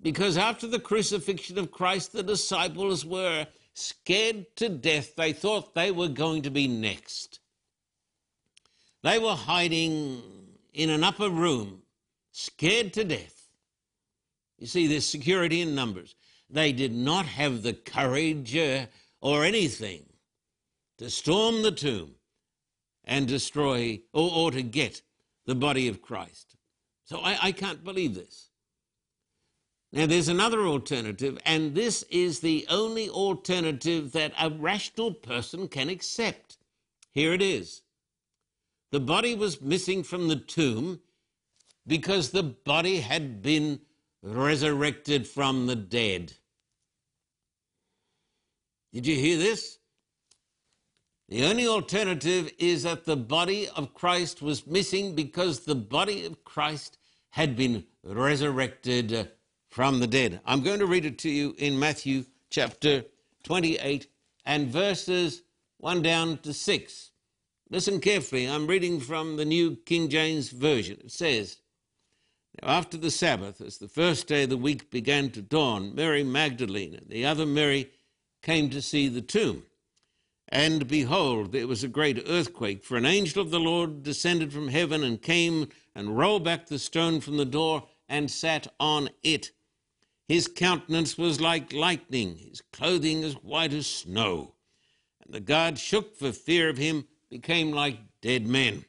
Because 0.02 0.36
after 0.36 0.66
the 0.66 0.80
crucifixion 0.80 1.58
of 1.58 1.70
Christ, 1.70 2.12
the 2.12 2.24
disciples 2.24 3.04
were 3.06 3.46
scared 3.74 4.46
to 4.56 4.68
death. 4.68 5.14
They 5.14 5.32
thought 5.32 5.74
they 5.74 5.92
were 5.92 6.08
going 6.08 6.42
to 6.42 6.50
be 6.50 6.66
next. 6.66 7.38
They 9.02 9.18
were 9.18 9.34
hiding 9.34 10.22
in 10.74 10.90
an 10.90 11.04
upper 11.04 11.30
room, 11.30 11.82
scared 12.32 12.92
to 12.94 13.04
death. 13.04 13.48
You 14.58 14.66
see, 14.66 14.86
there's 14.86 15.06
security 15.06 15.60
in 15.60 15.74
numbers. 15.74 16.14
They 16.50 16.72
did 16.72 16.92
not 16.92 17.26
have 17.26 17.62
the 17.62 17.72
courage 17.72 18.56
uh, 18.56 18.86
or 19.20 19.44
anything 19.44 20.04
to 20.98 21.10
storm 21.10 21.62
the 21.62 21.72
tomb 21.72 22.14
and 23.04 23.26
destroy 23.26 24.00
or, 24.12 24.30
or 24.32 24.50
to 24.50 24.62
get 24.62 25.02
the 25.46 25.54
body 25.54 25.88
of 25.88 26.02
Christ. 26.02 26.56
So 27.04 27.18
I, 27.18 27.38
I 27.42 27.52
can't 27.52 27.82
believe 27.82 28.14
this. 28.14 28.51
Now, 29.94 30.06
there's 30.06 30.28
another 30.28 30.60
alternative, 30.60 31.38
and 31.44 31.74
this 31.74 32.02
is 32.04 32.40
the 32.40 32.66
only 32.70 33.10
alternative 33.10 34.12
that 34.12 34.32
a 34.40 34.48
rational 34.48 35.12
person 35.12 35.68
can 35.68 35.90
accept. 35.90 36.56
Here 37.10 37.34
it 37.34 37.42
is 37.42 37.82
the 38.90 39.00
body 39.00 39.34
was 39.34 39.60
missing 39.60 40.02
from 40.02 40.28
the 40.28 40.36
tomb 40.36 41.00
because 41.86 42.30
the 42.30 42.42
body 42.42 43.00
had 43.00 43.42
been 43.42 43.80
resurrected 44.22 45.26
from 45.26 45.66
the 45.66 45.74
dead. 45.74 46.34
Did 48.92 49.06
you 49.06 49.16
hear 49.16 49.38
this? 49.38 49.78
The 51.30 51.44
only 51.46 51.66
alternative 51.66 52.52
is 52.58 52.82
that 52.82 53.06
the 53.06 53.16
body 53.16 53.66
of 53.70 53.94
Christ 53.94 54.42
was 54.42 54.66
missing 54.66 55.14
because 55.14 55.60
the 55.60 55.74
body 55.74 56.26
of 56.26 56.44
Christ 56.44 56.98
had 57.30 57.56
been 57.56 57.86
resurrected 58.04 59.30
from 59.72 60.00
the 60.00 60.06
dead. 60.06 60.38
I'm 60.44 60.62
going 60.62 60.80
to 60.80 60.86
read 60.86 61.06
it 61.06 61.18
to 61.20 61.30
you 61.30 61.54
in 61.56 61.78
Matthew 61.78 62.26
chapter 62.50 63.06
28 63.44 64.06
and 64.44 64.68
verses 64.68 65.44
1 65.78 66.02
down 66.02 66.36
to 66.38 66.52
6. 66.52 67.10
Listen 67.70 67.98
carefully. 67.98 68.46
I'm 68.46 68.66
reading 68.66 69.00
from 69.00 69.36
the 69.36 69.46
New 69.46 69.76
King 69.76 70.10
James 70.10 70.50
Version. 70.50 70.98
It 71.02 71.10
says, 71.10 71.56
Now 72.60 72.68
after 72.68 72.98
the 72.98 73.10
Sabbath, 73.10 73.62
as 73.62 73.78
the 73.78 73.88
first 73.88 74.26
day 74.26 74.42
of 74.42 74.50
the 74.50 74.58
week 74.58 74.90
began 74.90 75.30
to 75.30 75.40
dawn, 75.40 75.94
Mary 75.94 76.22
Magdalene 76.22 76.94
and 76.94 77.08
the 77.08 77.24
other 77.24 77.46
Mary 77.46 77.90
came 78.42 78.68
to 78.68 78.82
see 78.82 79.08
the 79.08 79.22
tomb. 79.22 79.62
And 80.50 80.86
behold, 80.86 81.52
there 81.52 81.66
was 81.66 81.82
a 81.82 81.88
great 81.88 82.22
earthquake, 82.28 82.84
for 82.84 82.98
an 82.98 83.06
angel 83.06 83.40
of 83.40 83.50
the 83.50 83.58
Lord 83.58 84.02
descended 84.02 84.52
from 84.52 84.68
heaven 84.68 85.02
and 85.02 85.22
came 85.22 85.70
and 85.94 86.18
rolled 86.18 86.44
back 86.44 86.66
the 86.66 86.78
stone 86.78 87.22
from 87.22 87.38
the 87.38 87.46
door 87.46 87.84
and 88.06 88.30
sat 88.30 88.66
on 88.78 89.08
it. 89.22 89.50
His 90.28 90.48
countenance 90.48 91.18
was 91.18 91.40
like 91.40 91.72
lightning, 91.72 92.36
his 92.36 92.62
clothing 92.72 93.24
as 93.24 93.34
white 93.34 93.72
as 93.72 93.86
snow. 93.86 94.54
And 95.24 95.34
the 95.34 95.40
guards 95.40 95.80
shook 95.80 96.16
for 96.16 96.32
fear 96.32 96.68
of 96.68 96.78
him, 96.78 97.06
became 97.28 97.72
like 97.72 97.98
dead 98.20 98.46
men. 98.46 98.84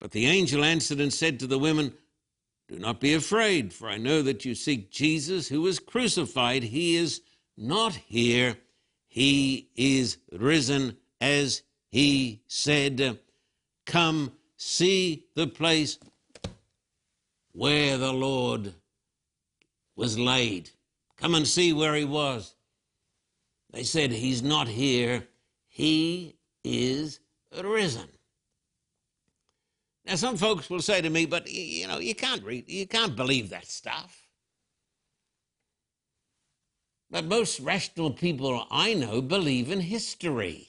But 0.00 0.12
the 0.12 0.26
angel 0.26 0.64
answered 0.64 1.00
and 1.00 1.12
said 1.12 1.40
to 1.40 1.46
the 1.46 1.58
women, 1.58 1.94
Do 2.68 2.78
not 2.78 3.00
be 3.00 3.14
afraid, 3.14 3.72
for 3.72 3.88
I 3.88 3.96
know 3.96 4.22
that 4.22 4.44
you 4.44 4.54
seek 4.54 4.90
Jesus 4.90 5.48
who 5.48 5.62
was 5.62 5.78
crucified. 5.78 6.62
He 6.62 6.96
is 6.96 7.22
not 7.56 7.94
here, 7.94 8.58
he 9.08 9.70
is 9.76 10.18
risen 10.32 10.96
as 11.20 11.62
he 11.90 12.42
said. 12.48 13.18
Come 13.86 14.32
see 14.56 15.26
the 15.34 15.46
place 15.46 15.98
where 17.52 17.96
the 17.96 18.12
Lord 18.12 18.74
was 19.96 20.18
laid. 20.18 20.70
Come 21.16 21.34
and 21.34 21.46
see 21.46 21.72
where 21.72 21.94
he 21.94 22.04
was. 22.04 22.54
They 23.72 23.82
said, 23.84 24.12
He's 24.12 24.42
not 24.42 24.68
here, 24.68 25.26
he 25.68 26.36
is 26.62 27.20
risen. 27.62 28.08
Now, 30.06 30.16
some 30.16 30.36
folks 30.36 30.68
will 30.68 30.82
say 30.82 31.00
to 31.00 31.08
me, 31.08 31.24
but 31.24 31.50
you 31.50 31.88
know, 31.88 31.98
you 31.98 32.14
can't 32.14 32.44
read, 32.44 32.68
you 32.68 32.86
can't 32.86 33.16
believe 33.16 33.50
that 33.50 33.66
stuff. 33.66 34.28
But 37.10 37.24
most 37.24 37.60
rational 37.60 38.10
people 38.10 38.66
I 38.70 38.94
know 38.94 39.22
believe 39.22 39.70
in 39.70 39.80
history. 39.80 40.68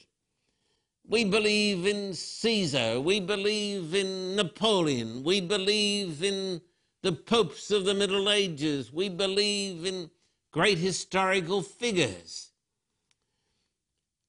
We 1.08 1.24
believe 1.24 1.86
in 1.86 2.14
Caesar. 2.14 3.00
We 3.00 3.20
believe 3.20 3.94
in 3.94 4.36
Napoleon. 4.36 5.22
We 5.22 5.40
believe 5.40 6.22
in 6.22 6.60
the 7.06 7.12
popes 7.12 7.70
of 7.70 7.84
the 7.84 7.94
Middle 7.94 8.28
Ages. 8.28 8.92
We 8.92 9.08
believe 9.08 9.86
in 9.86 10.10
great 10.50 10.78
historical 10.78 11.62
figures. 11.62 12.50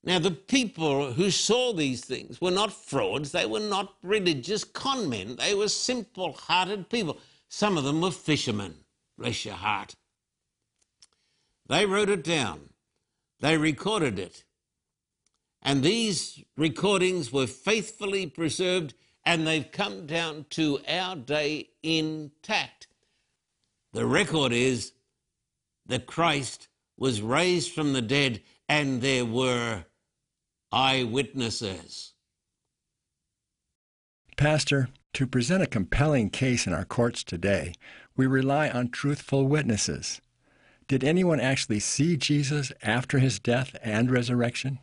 Now, 0.03 0.19
the 0.19 0.29
people 0.29 1.13
who 1.13 1.31
saw 1.31 1.73
these 1.73 2.05
things 2.05 2.39
were 2.39 2.51
not 2.51 2.71
frauds, 2.71 3.31
they 3.31 3.47
were 3.47 3.59
not 3.59 3.95
religious 4.03 4.63
con 4.63 5.09
men, 5.09 5.37
they 5.37 5.55
were 5.55 5.69
simple 5.69 6.33
hearted 6.33 6.87
people. 6.87 7.17
Some 7.49 7.79
of 7.79 7.83
them 7.83 7.99
were 7.99 8.11
fishermen. 8.11 8.75
Bless 9.17 9.43
your 9.43 9.55
heart. 9.55 9.95
They 11.67 11.87
wrote 11.87 12.09
it 12.09 12.23
down, 12.23 12.69
they 13.39 13.57
recorded 13.57 14.19
it. 14.19 14.43
And 15.63 15.81
these 15.81 16.43
recordings 16.55 17.33
were 17.33 17.47
faithfully 17.47 18.27
preserved 18.27 18.93
and 19.27 19.45
they've 19.45 19.73
come 19.73 20.05
down 20.05 20.45
to 20.49 20.79
our 20.87 21.13
day 21.13 21.67
intact. 21.83 22.87
The 23.91 24.05
record 24.05 24.53
is 24.53 24.93
that 25.85 26.05
Christ 26.05 26.69
was 26.97 27.21
raised 27.21 27.73
from 27.73 27.91
the 27.91 28.01
dead 28.01 28.41
and 28.69 29.01
there 29.01 29.25
were 29.25 29.83
eyewitnesses. 30.71 32.13
Pastor, 34.37 34.87
to 35.11 35.27
present 35.27 35.61
a 35.61 35.67
compelling 35.67 36.29
case 36.29 36.65
in 36.65 36.71
our 36.71 36.85
courts 36.85 37.21
today, 37.21 37.73
we 38.15 38.27
rely 38.27 38.69
on 38.69 38.87
truthful 38.87 39.45
witnesses. 39.45 40.21
Did 40.87 41.03
anyone 41.03 41.41
actually 41.41 41.81
see 41.81 42.15
Jesus 42.15 42.71
after 42.81 43.19
his 43.19 43.39
death 43.39 43.75
and 43.83 44.09
resurrection? 44.09 44.79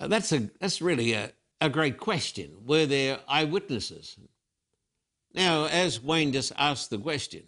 Uh, 0.00 0.08
that's, 0.08 0.32
a, 0.32 0.48
that's 0.58 0.80
really 0.80 1.12
a, 1.12 1.30
a 1.60 1.68
great 1.68 1.98
question. 1.98 2.50
Were 2.64 2.86
there 2.86 3.18
eyewitnesses? 3.28 4.16
Now, 5.34 5.66
as 5.66 6.02
Wayne 6.02 6.32
just 6.32 6.52
asked 6.56 6.90
the 6.90 6.98
question, 6.98 7.42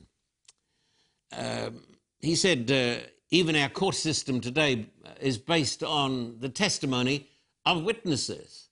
um, 1.37 1.83
he 2.21 2.37
said 2.37 2.71
uh, 2.71 3.07
even 3.31 3.57
our 3.57 3.71
court 3.71 3.95
system 3.95 4.41
today 4.41 4.87
is 5.21 5.39
based 5.39 5.83
on 5.83 6.39
the 6.39 6.51
testimony 6.51 7.29
of 7.65 7.83
witnesses. 7.83 8.69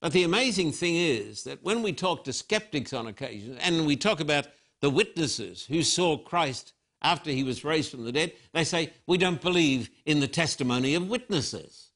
But 0.00 0.12
the 0.12 0.22
amazing 0.22 0.70
thing 0.70 0.94
is 0.94 1.42
that 1.44 1.64
when 1.64 1.82
we 1.82 1.92
talk 1.92 2.22
to 2.24 2.32
skeptics 2.32 2.92
on 2.92 3.08
occasion 3.08 3.58
and 3.58 3.84
we 3.84 3.96
talk 3.96 4.20
about 4.20 4.46
the 4.80 4.90
witnesses 4.90 5.66
who 5.66 5.82
saw 5.82 6.16
Christ 6.16 6.72
after 7.02 7.30
he 7.30 7.42
was 7.42 7.64
raised 7.64 7.90
from 7.90 8.04
the 8.04 8.12
dead, 8.12 8.32
they 8.52 8.62
say, 8.62 8.92
We 9.08 9.18
don't 9.18 9.40
believe 9.40 9.90
in 10.06 10.20
the 10.20 10.28
testimony 10.28 10.94
of 10.94 11.08
witnesses. 11.08 11.87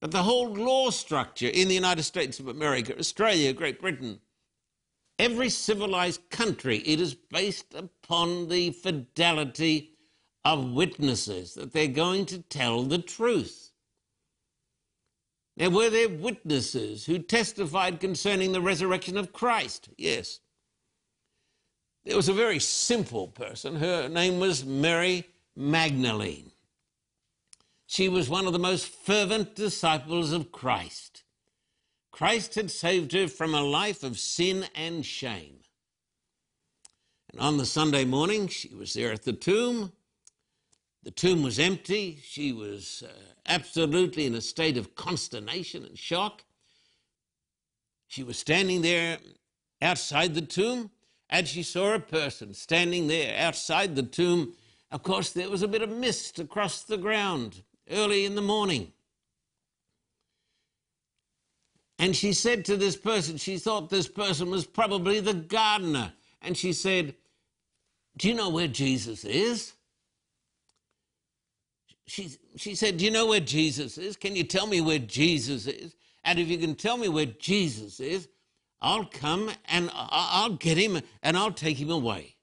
But 0.00 0.12
the 0.12 0.22
whole 0.22 0.54
law 0.54 0.90
structure 0.90 1.48
in 1.48 1.68
the 1.68 1.74
United 1.74 2.04
States 2.04 2.38
of 2.38 2.48
America, 2.48 2.96
Australia, 2.98 3.52
Great 3.52 3.80
Britain, 3.80 4.20
every 5.18 5.48
civilized 5.48 6.30
country, 6.30 6.78
it 6.78 7.00
is 7.00 7.14
based 7.14 7.74
upon 7.74 8.48
the 8.48 8.70
fidelity 8.70 9.90
of 10.44 10.72
witnesses, 10.72 11.54
that 11.54 11.72
they're 11.72 11.88
going 11.88 12.26
to 12.26 12.38
tell 12.38 12.84
the 12.84 12.98
truth. 12.98 13.72
Now, 15.56 15.70
were 15.70 15.90
there 15.90 16.08
witnesses 16.08 17.04
who 17.04 17.18
testified 17.18 17.98
concerning 17.98 18.52
the 18.52 18.60
resurrection 18.60 19.16
of 19.16 19.32
Christ? 19.32 19.88
Yes. 19.98 20.38
There 22.04 22.14
was 22.16 22.28
a 22.28 22.32
very 22.32 22.60
simple 22.60 23.26
person. 23.26 23.74
Her 23.74 24.08
name 24.08 24.38
was 24.38 24.64
Mary 24.64 25.26
Magdalene. 25.56 26.52
She 27.90 28.10
was 28.10 28.28
one 28.28 28.46
of 28.46 28.52
the 28.52 28.58
most 28.58 28.86
fervent 28.86 29.54
disciples 29.54 30.30
of 30.30 30.52
Christ. 30.52 31.22
Christ 32.12 32.54
had 32.54 32.70
saved 32.70 33.12
her 33.12 33.28
from 33.28 33.54
a 33.54 33.62
life 33.62 34.02
of 34.02 34.18
sin 34.18 34.66
and 34.74 35.06
shame. 35.06 35.60
And 37.32 37.40
on 37.40 37.56
the 37.56 37.64
Sunday 37.64 38.04
morning, 38.04 38.46
she 38.46 38.74
was 38.74 38.92
there 38.92 39.10
at 39.10 39.22
the 39.22 39.32
tomb. 39.32 39.92
The 41.02 41.10
tomb 41.10 41.42
was 41.42 41.58
empty. 41.58 42.18
She 42.22 42.52
was 42.52 43.04
uh, 43.06 43.10
absolutely 43.46 44.26
in 44.26 44.34
a 44.34 44.42
state 44.42 44.76
of 44.76 44.94
consternation 44.94 45.86
and 45.86 45.98
shock. 45.98 46.44
She 48.06 48.22
was 48.22 48.38
standing 48.38 48.82
there 48.82 49.16
outside 49.80 50.34
the 50.34 50.42
tomb, 50.42 50.90
and 51.30 51.48
she 51.48 51.62
saw 51.62 51.94
a 51.94 52.00
person 52.00 52.52
standing 52.52 53.06
there 53.06 53.34
outside 53.40 53.96
the 53.96 54.02
tomb. 54.02 54.52
Of 54.90 55.02
course, 55.02 55.30
there 55.30 55.48
was 55.48 55.62
a 55.62 55.68
bit 55.68 55.80
of 55.80 55.88
mist 55.88 56.38
across 56.38 56.82
the 56.84 56.98
ground 56.98 57.62
early 57.90 58.24
in 58.24 58.34
the 58.34 58.42
morning. 58.42 58.92
And 61.98 62.14
she 62.14 62.32
said 62.32 62.64
to 62.66 62.76
this 62.76 62.96
person, 62.96 63.36
she 63.36 63.58
thought 63.58 63.90
this 63.90 64.08
person 64.08 64.50
was 64.50 64.66
probably 64.66 65.20
the 65.20 65.34
gardener. 65.34 66.12
And 66.40 66.56
she 66.56 66.72
said, 66.72 67.14
Do 68.16 68.28
you 68.28 68.34
know 68.34 68.50
where 68.50 68.68
Jesus 68.68 69.24
is? 69.24 69.74
She, 72.06 72.30
she 72.56 72.74
said, 72.74 72.98
Do 72.98 73.04
you 73.04 73.10
know 73.10 73.26
where 73.26 73.40
Jesus 73.40 73.98
is? 73.98 74.16
Can 74.16 74.36
you 74.36 74.44
tell 74.44 74.66
me 74.66 74.80
where 74.80 74.98
Jesus 74.98 75.66
is? 75.66 75.96
And 76.24 76.38
if 76.38 76.48
you 76.48 76.58
can 76.58 76.74
tell 76.74 76.96
me 76.96 77.08
where 77.08 77.26
Jesus 77.26 78.00
is, 78.00 78.28
I'll 78.80 79.04
come 79.04 79.50
and 79.66 79.90
I'll 79.92 80.54
get 80.54 80.78
him 80.78 81.00
and 81.22 81.36
I'll 81.36 81.52
take 81.52 81.78
him 81.78 81.90
away. 81.90 82.36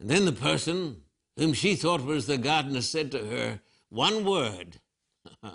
And 0.00 0.10
then 0.10 0.24
the 0.24 0.32
person 0.32 1.02
whom 1.36 1.52
she 1.52 1.76
thought 1.76 2.02
was 2.02 2.26
the 2.26 2.38
gardener 2.38 2.80
said 2.80 3.10
to 3.12 3.24
her, 3.26 3.60
One 3.90 4.24
word 4.24 4.80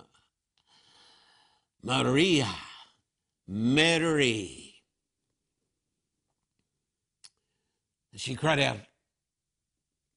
Maria, 1.83 2.47
Mary. 3.47 4.75
She 8.15 8.35
cried 8.35 8.59
out, 8.59 8.77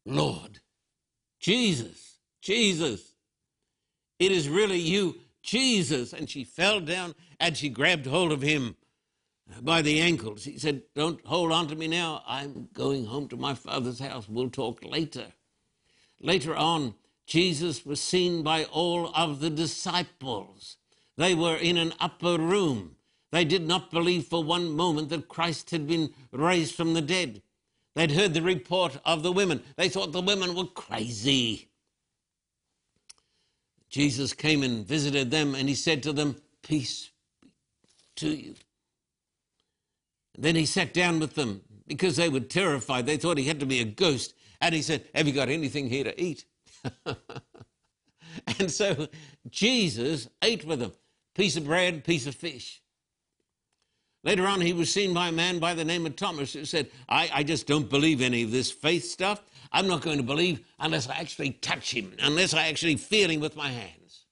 Lord, 0.05 0.61
Jesus, 1.41 2.19
Jesus, 2.43 3.15
it 4.19 4.31
is 4.31 4.49
really 4.49 4.79
you, 4.79 5.17
Jesus. 5.43 6.13
And 6.13 6.29
she 6.29 6.45
fell 6.45 6.81
down 6.81 7.15
and 7.41 7.57
she 7.57 7.69
grabbed 7.69 8.07
hold 8.07 8.33
of 8.33 8.43
him 8.43 8.77
by 9.63 9.81
the 9.81 10.01
ankles. 10.01 10.45
He 10.45 10.59
said, 10.59 10.83
Don't 10.95 11.25
hold 11.25 11.53
on 11.53 11.69
to 11.69 11.77
me 11.77 11.89
now. 11.89 12.23
I'm 12.27 12.69
going 12.75 13.07
home 13.07 13.29
to 13.29 13.37
my 13.37 13.55
father's 13.55 14.01
house. 14.01 14.29
We'll 14.29 14.51
talk 14.51 14.85
later. 14.85 15.27
Later 16.21 16.57
on, 16.57 16.95
Jesus 17.27 17.87
was 17.87 18.01
seen 18.01 18.43
by 18.43 18.65
all 18.65 19.13
of 19.15 19.41
the 19.41 19.51
disciples. 19.51 20.77
They 21.17 21.35
were 21.35 21.57
in 21.57 21.77
an 21.77 21.95
upper 22.01 22.39
room. 22.39 22.97
They 23.33 23.45
did 23.45 23.67
not 23.67 23.91
believe 23.91 24.27
for 24.27 24.45
one 24.45 24.71
moment 24.73 25.11
that 25.11 25.29
Christ 25.29 25.71
had 25.71 25.87
been 25.87 26.15
raised 26.33 26.75
from 26.75 26.95
the 26.95 27.03
dead. 27.03 27.43
They'd 27.97 28.13
heard 28.13 28.35
the 28.35 28.43
report 28.43 28.99
of 29.05 29.23
the 29.23 29.33
women. 29.33 29.63
They 29.77 29.89
thought 29.89 30.13
the 30.13 30.21
women 30.23 30.55
were 30.55 30.67
crazy. 30.67 31.69
Jesus 33.91 34.33
came 34.33 34.63
and 34.63 34.87
visited 34.87 35.31
them 35.31 35.55
and 35.55 35.69
he 35.69 35.75
said 35.75 36.03
to 36.05 36.13
them, 36.13 36.37
Peace 36.63 37.11
be 37.43 37.51
to 38.17 38.29
you. 38.37 38.55
then 40.39 40.57
he 40.57 40.67
sat 40.67 40.95
down 40.95 41.21
with 41.21 41.35
them 41.35 41.63
because 41.87 42.17
they 42.17 42.29
were 42.29 42.41
terrified. 42.41 43.07
They 43.07 43.17
thought 43.19 43.39
he 43.39 43.45
had 43.47 43.61
to 43.61 43.67
be 43.67 43.81
a 43.81 43.85
ghost. 43.85 44.35
And 44.65 44.75
he 44.75 44.81
said, 44.81 45.05
Have 45.15 45.27
you 45.29 45.35
got 45.35 45.51
anything 45.51 45.91
here 45.91 46.05
to 46.05 46.21
eat? 46.21 46.47
and 48.59 48.71
so 48.71 49.09
Jesus 49.51 50.27
ate 50.41 50.65
with 50.65 50.81
them 50.81 50.93
piece 51.35 51.59
of 51.59 51.67
bread, 51.67 52.03
piece 52.03 52.27
of 52.27 52.35
fish. 52.35 52.81
Later 54.23 54.47
on, 54.47 54.63
he 54.63 54.73
was 54.73 54.91
seen 54.91 55.13
by 55.13 55.29
a 55.29 55.33
man 55.33 55.59
by 55.59 55.75
the 55.75 55.85
name 55.85 56.07
of 56.07 56.17
Thomas 56.17 56.55
who 56.55 56.65
said, 56.65 56.89
I, 57.11 57.29
I 57.35 57.43
just 57.43 57.67
don't 57.67 57.91
believe 57.91 58.23
any 58.23 58.43
of 58.43 58.53
this 58.53 58.71
faith 58.71 59.05
stuff. 59.05 59.43
I'm 59.71 59.87
not 59.87 60.01
going 60.01 60.17
to 60.17 60.23
believe 60.23 60.65
unless 60.81 61.11
I 61.11 61.17
actually 61.17 61.51
touch 61.51 61.93
him, 61.93 62.15
unless 62.21 62.55
I 62.55 62.69
actually 62.69 62.97
feel 62.97 63.29
him 63.29 63.41
with 63.41 63.57
my 63.57 63.69
hands. 63.69 64.25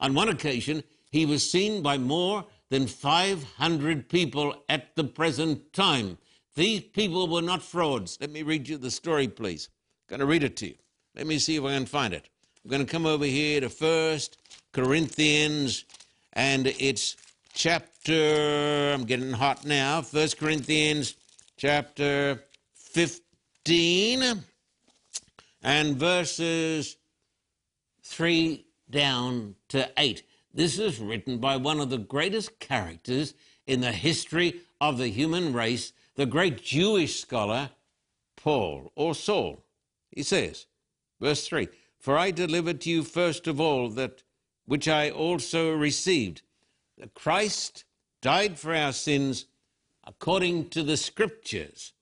On 0.00 0.12
one 0.12 0.28
occasion, 0.28 0.82
he 1.10 1.24
was 1.24 1.50
seen 1.50 1.82
by 1.82 1.96
more 1.96 2.44
than 2.68 2.86
500 2.86 4.10
people 4.10 4.54
at 4.68 4.94
the 4.96 5.04
present 5.04 5.72
time. 5.72 6.18
These 6.54 6.80
people 6.80 7.28
were 7.28 7.42
not 7.42 7.62
frauds. 7.62 8.18
Let 8.20 8.30
me 8.30 8.42
read 8.42 8.68
you 8.68 8.76
the 8.76 8.90
story, 8.90 9.28
please. 9.28 9.68
I'm 9.72 10.18
going 10.18 10.20
to 10.20 10.26
read 10.26 10.44
it 10.44 10.56
to 10.58 10.68
you. 10.68 10.74
Let 11.14 11.26
me 11.26 11.38
see 11.38 11.56
if 11.56 11.64
I 11.64 11.74
can 11.74 11.86
find 11.86 12.12
it. 12.12 12.28
I'm 12.64 12.70
going 12.70 12.84
to 12.84 12.90
come 12.90 13.06
over 13.06 13.24
here 13.24 13.60
to 13.60 13.68
First 13.68 14.38
Corinthians, 14.72 15.84
and 16.32 16.66
it's 16.66 17.16
chapter, 17.54 18.92
I'm 18.94 19.04
getting 19.04 19.32
hot 19.32 19.64
now, 19.64 20.02
First 20.02 20.38
Corinthians 20.38 21.16
chapter 21.56 22.42
15 22.74 24.42
and 25.62 25.96
verses 25.96 26.96
3 28.02 28.64
down 28.90 29.54
to 29.68 29.90
8. 29.96 30.22
This 30.54 30.78
is 30.78 31.00
written 31.00 31.38
by 31.38 31.56
one 31.56 31.80
of 31.80 31.90
the 31.90 31.98
greatest 31.98 32.58
characters 32.58 33.34
in 33.66 33.80
the 33.80 33.92
history 33.92 34.60
of 34.80 34.98
the 34.98 35.08
human 35.08 35.52
race, 35.52 35.92
the 36.16 36.26
great 36.26 36.62
Jewish 36.62 37.20
scholar 37.20 37.70
Paul 38.36 38.92
or 38.96 39.14
Saul. 39.14 39.64
He 40.10 40.22
says, 40.22 40.66
verse 41.20 41.46
3 41.46 41.68
For 41.98 42.18
I 42.18 42.30
delivered 42.30 42.80
to 42.82 42.90
you 42.90 43.02
first 43.02 43.46
of 43.46 43.60
all 43.60 43.88
that 43.90 44.22
which 44.66 44.88
I 44.88 45.10
also 45.10 45.72
received 45.72 46.42
that 46.98 47.14
Christ 47.14 47.84
died 48.20 48.58
for 48.58 48.74
our 48.74 48.92
sins 48.92 49.46
according 50.04 50.68
to 50.70 50.82
the 50.82 50.96
Scriptures, 50.96 51.92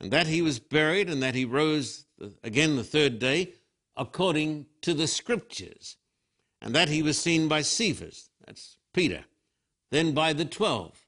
and 0.00 0.10
that 0.12 0.26
he 0.26 0.42
was 0.42 0.58
buried, 0.58 1.08
and 1.10 1.22
that 1.22 1.34
he 1.34 1.44
rose 1.44 2.06
again 2.42 2.76
the 2.76 2.84
third 2.84 3.18
day 3.18 3.54
according 3.96 4.66
to 4.82 4.94
the 4.94 5.06
Scriptures, 5.06 5.96
and 6.60 6.74
that 6.74 6.88
he 6.88 7.02
was 7.02 7.18
seen 7.18 7.48
by 7.48 7.62
Cephas, 7.62 8.30
that's 8.44 8.78
Peter, 8.92 9.24
then 9.90 10.12
by 10.12 10.32
the 10.32 10.44
twelve. 10.44 11.05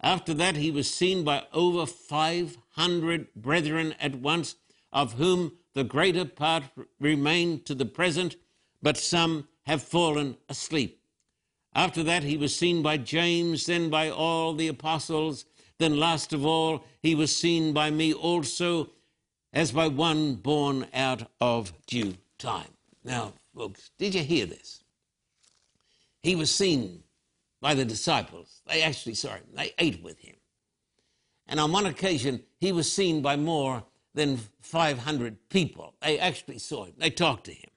After 0.00 0.34
that, 0.34 0.56
he 0.56 0.70
was 0.70 0.92
seen 0.92 1.24
by 1.24 1.44
over 1.52 1.86
500 1.86 3.34
brethren 3.34 3.94
at 3.98 4.16
once, 4.16 4.56
of 4.92 5.14
whom 5.14 5.52
the 5.74 5.84
greater 5.84 6.24
part 6.24 6.64
remain 7.00 7.62
to 7.64 7.74
the 7.74 7.86
present, 7.86 8.36
but 8.82 8.96
some 8.96 9.48
have 9.64 9.82
fallen 9.82 10.36
asleep. 10.48 11.02
After 11.74 12.02
that, 12.04 12.22
he 12.22 12.36
was 12.36 12.56
seen 12.56 12.82
by 12.82 12.96
James, 12.96 13.66
then 13.66 13.90
by 13.90 14.08
all 14.08 14.54
the 14.54 14.68
apostles. 14.68 15.44
Then, 15.78 15.98
last 15.98 16.32
of 16.32 16.46
all, 16.46 16.84
he 17.02 17.14
was 17.14 17.36
seen 17.36 17.74
by 17.74 17.90
me 17.90 18.14
also, 18.14 18.92
as 19.52 19.72
by 19.72 19.88
one 19.88 20.36
born 20.36 20.86
out 20.94 21.30
of 21.40 21.72
due 21.86 22.16
time. 22.38 22.70
Now, 23.04 23.34
folks, 23.54 23.90
did 23.98 24.14
you 24.14 24.22
hear 24.22 24.46
this? 24.46 24.82
He 26.22 26.34
was 26.34 26.54
seen 26.54 27.02
by 27.60 27.74
the 27.74 27.84
disciples. 27.84 28.60
They 28.66 28.82
actually 28.82 29.14
saw 29.14 29.34
him, 29.34 29.44
they 29.54 29.72
ate 29.78 30.02
with 30.02 30.18
him. 30.18 30.36
And 31.46 31.60
on 31.60 31.72
one 31.72 31.86
occasion, 31.86 32.42
he 32.58 32.72
was 32.72 32.92
seen 32.92 33.22
by 33.22 33.36
more 33.36 33.84
than 34.14 34.38
500 34.62 35.48
people. 35.48 35.94
They 36.00 36.18
actually 36.18 36.58
saw 36.58 36.84
him, 36.84 36.94
they 36.98 37.10
talked 37.10 37.44
to 37.44 37.52
him. 37.52 37.70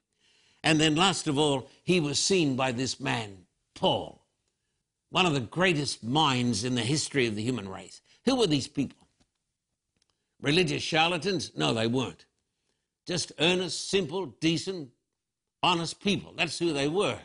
And 0.62 0.80
then, 0.80 0.94
last 0.94 1.26
of 1.26 1.38
all, 1.38 1.70
he 1.82 2.00
was 2.00 2.18
seen 2.18 2.54
by 2.54 2.72
this 2.72 3.00
man, 3.00 3.46
Paul, 3.74 4.26
one 5.08 5.26
of 5.26 5.32
the 5.32 5.40
greatest 5.40 6.04
minds 6.04 6.64
in 6.64 6.74
the 6.74 6.82
history 6.82 7.26
of 7.26 7.34
the 7.34 7.42
human 7.42 7.68
race. 7.68 8.02
Who 8.26 8.36
were 8.36 8.46
these 8.46 8.68
people? 8.68 9.08
Religious 10.42 10.82
charlatans? 10.82 11.52
No, 11.56 11.72
they 11.72 11.86
weren't. 11.86 12.26
Just 13.06 13.32
earnest, 13.38 13.90
simple, 13.90 14.26
decent, 14.26 14.90
honest 15.62 16.00
people. 16.02 16.34
That's 16.36 16.58
who 16.58 16.72
they 16.72 16.88
were. 16.88 17.18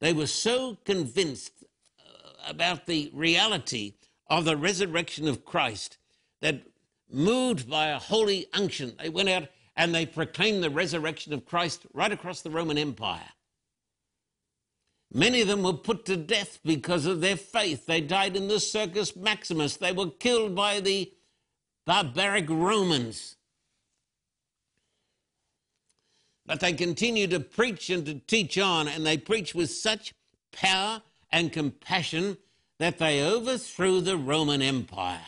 They 0.00 0.12
were 0.12 0.26
so 0.26 0.76
convinced 0.84 1.64
uh, 1.98 2.50
about 2.50 2.86
the 2.86 3.10
reality 3.14 3.94
of 4.28 4.44
the 4.44 4.56
resurrection 4.56 5.28
of 5.28 5.44
Christ 5.44 5.98
that, 6.40 6.62
moved 7.10 7.70
by 7.70 7.88
a 7.88 7.98
holy 7.98 8.46
unction, 8.52 8.94
they 8.98 9.08
went 9.08 9.28
out 9.28 9.48
and 9.76 9.94
they 9.94 10.06
proclaimed 10.06 10.62
the 10.62 10.70
resurrection 10.70 11.32
of 11.32 11.46
Christ 11.46 11.86
right 11.92 12.10
across 12.10 12.40
the 12.40 12.50
Roman 12.50 12.78
Empire. 12.78 13.28
Many 15.12 15.40
of 15.42 15.48
them 15.48 15.62
were 15.62 15.72
put 15.72 16.04
to 16.06 16.16
death 16.16 16.58
because 16.64 17.06
of 17.06 17.20
their 17.20 17.36
faith. 17.36 17.86
They 17.86 18.00
died 18.00 18.36
in 18.36 18.48
the 18.48 18.58
Circus 18.58 19.14
Maximus. 19.14 19.76
They 19.76 19.92
were 19.92 20.10
killed 20.10 20.54
by 20.54 20.80
the 20.80 21.12
barbaric 21.84 22.50
Romans. 22.50 23.35
But 26.46 26.60
they 26.60 26.72
continue 26.72 27.26
to 27.26 27.40
preach 27.40 27.90
and 27.90 28.06
to 28.06 28.14
teach 28.14 28.56
on, 28.56 28.86
and 28.86 29.04
they 29.04 29.18
preach 29.18 29.54
with 29.54 29.70
such 29.70 30.14
power 30.52 31.02
and 31.32 31.52
compassion 31.52 32.38
that 32.78 32.98
they 32.98 33.22
overthrew 33.22 34.00
the 34.00 34.16
Roman 34.16 34.62
Empire. 34.62 35.20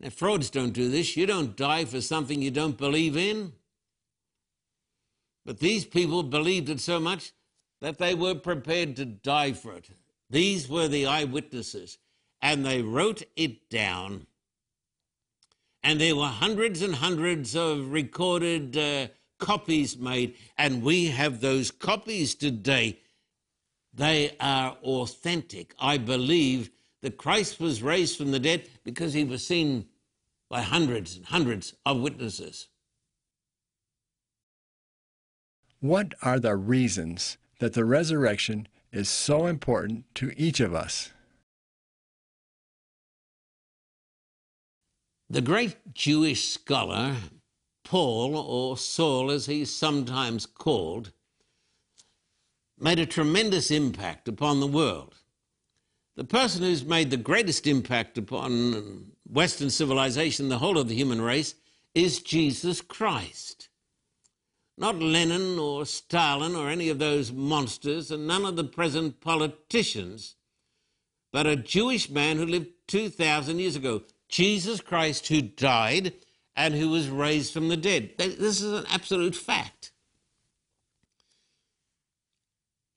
Now, 0.00 0.10
frauds 0.10 0.50
don't 0.50 0.72
do 0.72 0.88
this. 0.88 1.16
You 1.16 1.26
don't 1.26 1.56
die 1.56 1.84
for 1.84 2.00
something 2.00 2.40
you 2.40 2.52
don't 2.52 2.78
believe 2.78 3.16
in. 3.16 3.52
But 5.44 5.58
these 5.58 5.84
people 5.84 6.22
believed 6.22 6.68
it 6.68 6.80
so 6.80 7.00
much 7.00 7.32
that 7.80 7.98
they 7.98 8.14
were 8.14 8.34
prepared 8.34 8.96
to 8.96 9.04
die 9.04 9.52
for 9.52 9.72
it. 9.72 9.88
These 10.30 10.68
were 10.68 10.88
the 10.88 11.06
eyewitnesses, 11.06 11.98
and 12.40 12.64
they 12.64 12.82
wrote 12.82 13.22
it 13.34 13.68
down. 13.70 14.26
And 15.82 16.00
there 16.00 16.16
were 16.16 16.26
hundreds 16.26 16.82
and 16.82 16.94
hundreds 16.94 17.54
of 17.54 17.92
recorded 17.92 18.76
uh, 18.76 19.08
copies 19.38 19.96
made, 19.96 20.34
and 20.56 20.82
we 20.82 21.06
have 21.06 21.40
those 21.40 21.70
copies 21.70 22.34
today. 22.34 22.98
They 23.94 24.36
are 24.40 24.76
authentic. 24.82 25.74
I 25.78 25.98
believe 25.98 26.70
that 27.02 27.16
Christ 27.16 27.60
was 27.60 27.82
raised 27.82 28.18
from 28.18 28.32
the 28.32 28.40
dead 28.40 28.68
because 28.84 29.12
he 29.12 29.24
was 29.24 29.46
seen 29.46 29.86
by 30.48 30.62
hundreds 30.62 31.16
and 31.16 31.26
hundreds 31.26 31.74
of 31.84 32.00
witnesses. 32.00 32.68
What 35.80 36.14
are 36.22 36.40
the 36.40 36.56
reasons 36.56 37.38
that 37.60 37.74
the 37.74 37.84
resurrection 37.84 38.66
is 38.90 39.08
so 39.08 39.46
important 39.46 40.12
to 40.16 40.32
each 40.36 40.58
of 40.58 40.74
us? 40.74 41.12
The 45.30 45.42
great 45.42 45.92
Jewish 45.92 46.48
scholar, 46.48 47.16
Paul, 47.84 48.34
or 48.36 48.78
Saul 48.78 49.30
as 49.30 49.44
he's 49.44 49.74
sometimes 49.74 50.46
called, 50.46 51.12
made 52.78 52.98
a 52.98 53.04
tremendous 53.04 53.70
impact 53.70 54.26
upon 54.26 54.60
the 54.60 54.66
world. 54.66 55.16
The 56.16 56.24
person 56.24 56.62
who's 56.62 56.82
made 56.82 57.10
the 57.10 57.18
greatest 57.18 57.66
impact 57.66 58.16
upon 58.16 59.12
Western 59.28 59.68
civilization, 59.68 60.48
the 60.48 60.58
whole 60.58 60.78
of 60.78 60.88
the 60.88 60.94
human 60.94 61.20
race, 61.20 61.54
is 61.94 62.20
Jesus 62.20 62.80
Christ. 62.80 63.68
Not 64.78 64.98
Lenin 64.98 65.58
or 65.58 65.84
Stalin 65.84 66.56
or 66.56 66.70
any 66.70 66.88
of 66.88 66.98
those 66.98 67.32
monsters, 67.32 68.10
and 68.10 68.26
none 68.26 68.46
of 68.46 68.56
the 68.56 68.64
present 68.64 69.20
politicians, 69.20 70.36
but 71.32 71.46
a 71.46 71.54
Jewish 71.54 72.08
man 72.08 72.38
who 72.38 72.46
lived 72.46 72.68
2,000 72.86 73.58
years 73.58 73.76
ago, 73.76 74.02
Jesus 74.28 74.80
Christ, 74.80 75.28
who 75.28 75.40
died 75.40 76.14
and 76.54 76.74
who 76.74 76.90
was 76.90 77.08
raised 77.08 77.52
from 77.52 77.68
the 77.68 77.76
dead. 77.76 78.12
This 78.18 78.60
is 78.60 78.72
an 78.72 78.84
absolute 78.88 79.34
fact. 79.34 79.92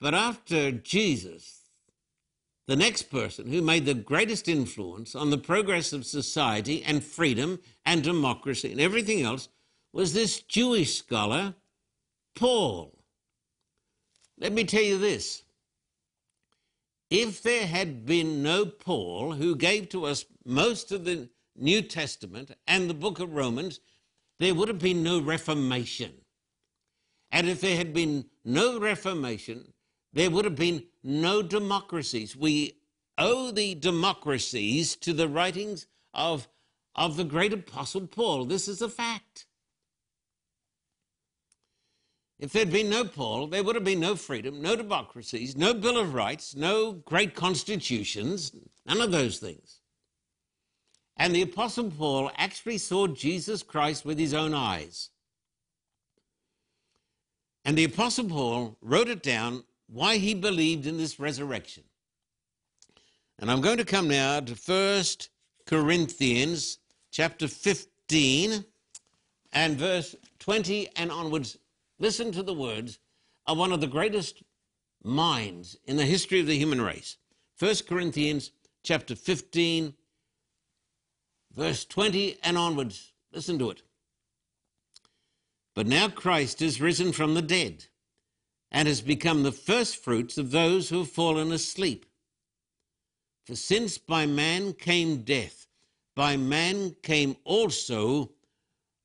But 0.00 0.14
after 0.14 0.72
Jesus, 0.72 1.60
the 2.66 2.76
next 2.76 3.02
person 3.02 3.48
who 3.48 3.62
made 3.62 3.86
the 3.86 3.94
greatest 3.94 4.48
influence 4.48 5.14
on 5.14 5.30
the 5.30 5.38
progress 5.38 5.92
of 5.92 6.04
society 6.04 6.82
and 6.82 7.04
freedom 7.04 7.60
and 7.84 8.02
democracy 8.02 8.72
and 8.72 8.80
everything 8.80 9.22
else 9.22 9.48
was 9.92 10.12
this 10.12 10.40
Jewish 10.40 10.96
scholar, 10.96 11.54
Paul. 12.34 12.98
Let 14.38 14.52
me 14.52 14.64
tell 14.64 14.82
you 14.82 14.98
this. 14.98 15.44
If 17.10 17.42
there 17.42 17.66
had 17.66 18.06
been 18.06 18.42
no 18.42 18.64
Paul, 18.64 19.34
who 19.34 19.54
gave 19.54 19.90
to 19.90 20.06
us 20.06 20.24
most 20.44 20.92
of 20.92 21.04
the 21.04 21.28
New 21.56 21.82
Testament 21.82 22.50
and 22.66 22.88
the 22.88 22.94
book 22.94 23.20
of 23.20 23.34
Romans, 23.34 23.80
there 24.38 24.54
would 24.54 24.68
have 24.68 24.78
been 24.78 25.02
no 25.02 25.20
Reformation. 25.20 26.12
And 27.30 27.48
if 27.48 27.60
there 27.60 27.76
had 27.76 27.92
been 27.92 28.26
no 28.44 28.78
Reformation, 28.78 29.72
there 30.12 30.30
would 30.30 30.44
have 30.44 30.56
been 30.56 30.84
no 31.02 31.42
democracies. 31.42 32.36
We 32.36 32.78
owe 33.18 33.50
the 33.50 33.74
democracies 33.74 34.96
to 34.96 35.12
the 35.12 35.28
writings 35.28 35.86
of, 36.12 36.48
of 36.94 37.16
the 37.16 37.24
great 37.24 37.52
apostle 37.52 38.06
Paul. 38.06 38.44
This 38.44 38.68
is 38.68 38.82
a 38.82 38.88
fact. 38.88 39.46
If 42.38 42.52
there'd 42.52 42.72
been 42.72 42.90
no 42.90 43.04
Paul, 43.04 43.46
there 43.46 43.62
would 43.62 43.76
have 43.76 43.84
been 43.84 44.00
no 44.00 44.16
freedom, 44.16 44.60
no 44.60 44.74
democracies, 44.74 45.56
no 45.56 45.72
Bill 45.72 45.96
of 45.96 46.12
Rights, 46.12 46.56
no 46.56 46.92
great 46.92 47.36
constitutions, 47.36 48.50
none 48.84 49.00
of 49.00 49.12
those 49.12 49.38
things. 49.38 49.81
And 51.22 51.32
the 51.32 51.42
Apostle 51.42 51.88
Paul 51.88 52.32
actually 52.36 52.78
saw 52.78 53.06
Jesus 53.06 53.62
Christ 53.62 54.04
with 54.04 54.18
his 54.18 54.34
own 54.34 54.54
eyes. 54.54 55.10
And 57.64 57.78
the 57.78 57.84
Apostle 57.84 58.24
Paul 58.24 58.76
wrote 58.82 59.08
it 59.08 59.22
down 59.22 59.62
why 59.86 60.16
he 60.16 60.34
believed 60.34 60.84
in 60.84 60.98
this 60.98 61.20
resurrection. 61.20 61.84
And 63.38 63.52
I'm 63.52 63.60
going 63.60 63.76
to 63.76 63.84
come 63.84 64.08
now 64.08 64.40
to 64.40 64.54
1 64.54 65.04
Corinthians 65.64 66.78
chapter 67.12 67.46
15 67.46 68.64
and 69.52 69.78
verse 69.78 70.16
20 70.40 70.88
and 70.96 71.12
onwards. 71.12 71.56
Listen 72.00 72.32
to 72.32 72.42
the 72.42 72.52
words 72.52 72.98
of 73.46 73.58
one 73.58 73.70
of 73.70 73.80
the 73.80 73.86
greatest 73.86 74.42
minds 75.04 75.76
in 75.84 75.96
the 75.96 76.04
history 76.04 76.40
of 76.40 76.48
the 76.48 76.58
human 76.58 76.80
race. 76.80 77.16
1 77.60 77.76
Corinthians 77.86 78.50
chapter 78.82 79.14
15 79.14 79.94
verse 81.54 81.84
20 81.84 82.38
and 82.42 82.56
onwards. 82.56 83.12
Listen 83.32 83.58
to 83.58 83.70
it. 83.70 83.82
But 85.74 85.86
now 85.86 86.08
Christ 86.08 86.60
is 86.60 86.80
risen 86.80 87.12
from 87.12 87.34
the 87.34 87.42
dead 87.42 87.86
and 88.70 88.88
has 88.88 89.00
become 89.00 89.42
the 89.42 89.52
firstfruits 89.52 90.38
of 90.38 90.50
those 90.50 90.88
who 90.88 90.98
have 90.98 91.10
fallen 91.10 91.52
asleep. 91.52 92.06
For 93.44 93.56
since 93.56 93.98
by 93.98 94.26
man 94.26 94.72
came 94.72 95.22
death, 95.22 95.66
by 96.14 96.36
man 96.36 96.94
came 97.02 97.36
also 97.44 98.32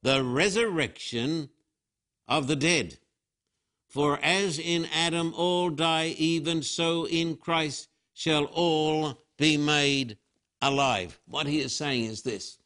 the 0.04 0.24
resurrection 0.24 1.50
of 2.28 2.48
the 2.48 2.56
dead. 2.56 2.98
For 3.88 4.20
as 4.22 4.60
in 4.60 4.86
Adam 4.94 5.34
all 5.36 5.70
die, 5.70 6.16
even 6.18 6.62
so 6.62 7.08
in 7.08 7.38
Christ 7.38 7.90
shall 8.14 8.46
all 8.46 9.24
be 9.38 9.58
made 9.58 10.18
alive. 10.62 11.20
What 11.28 11.48
he 11.48 11.60
is 11.60 11.76
saying 11.76 12.06
is 12.06 12.22
this 12.22 12.58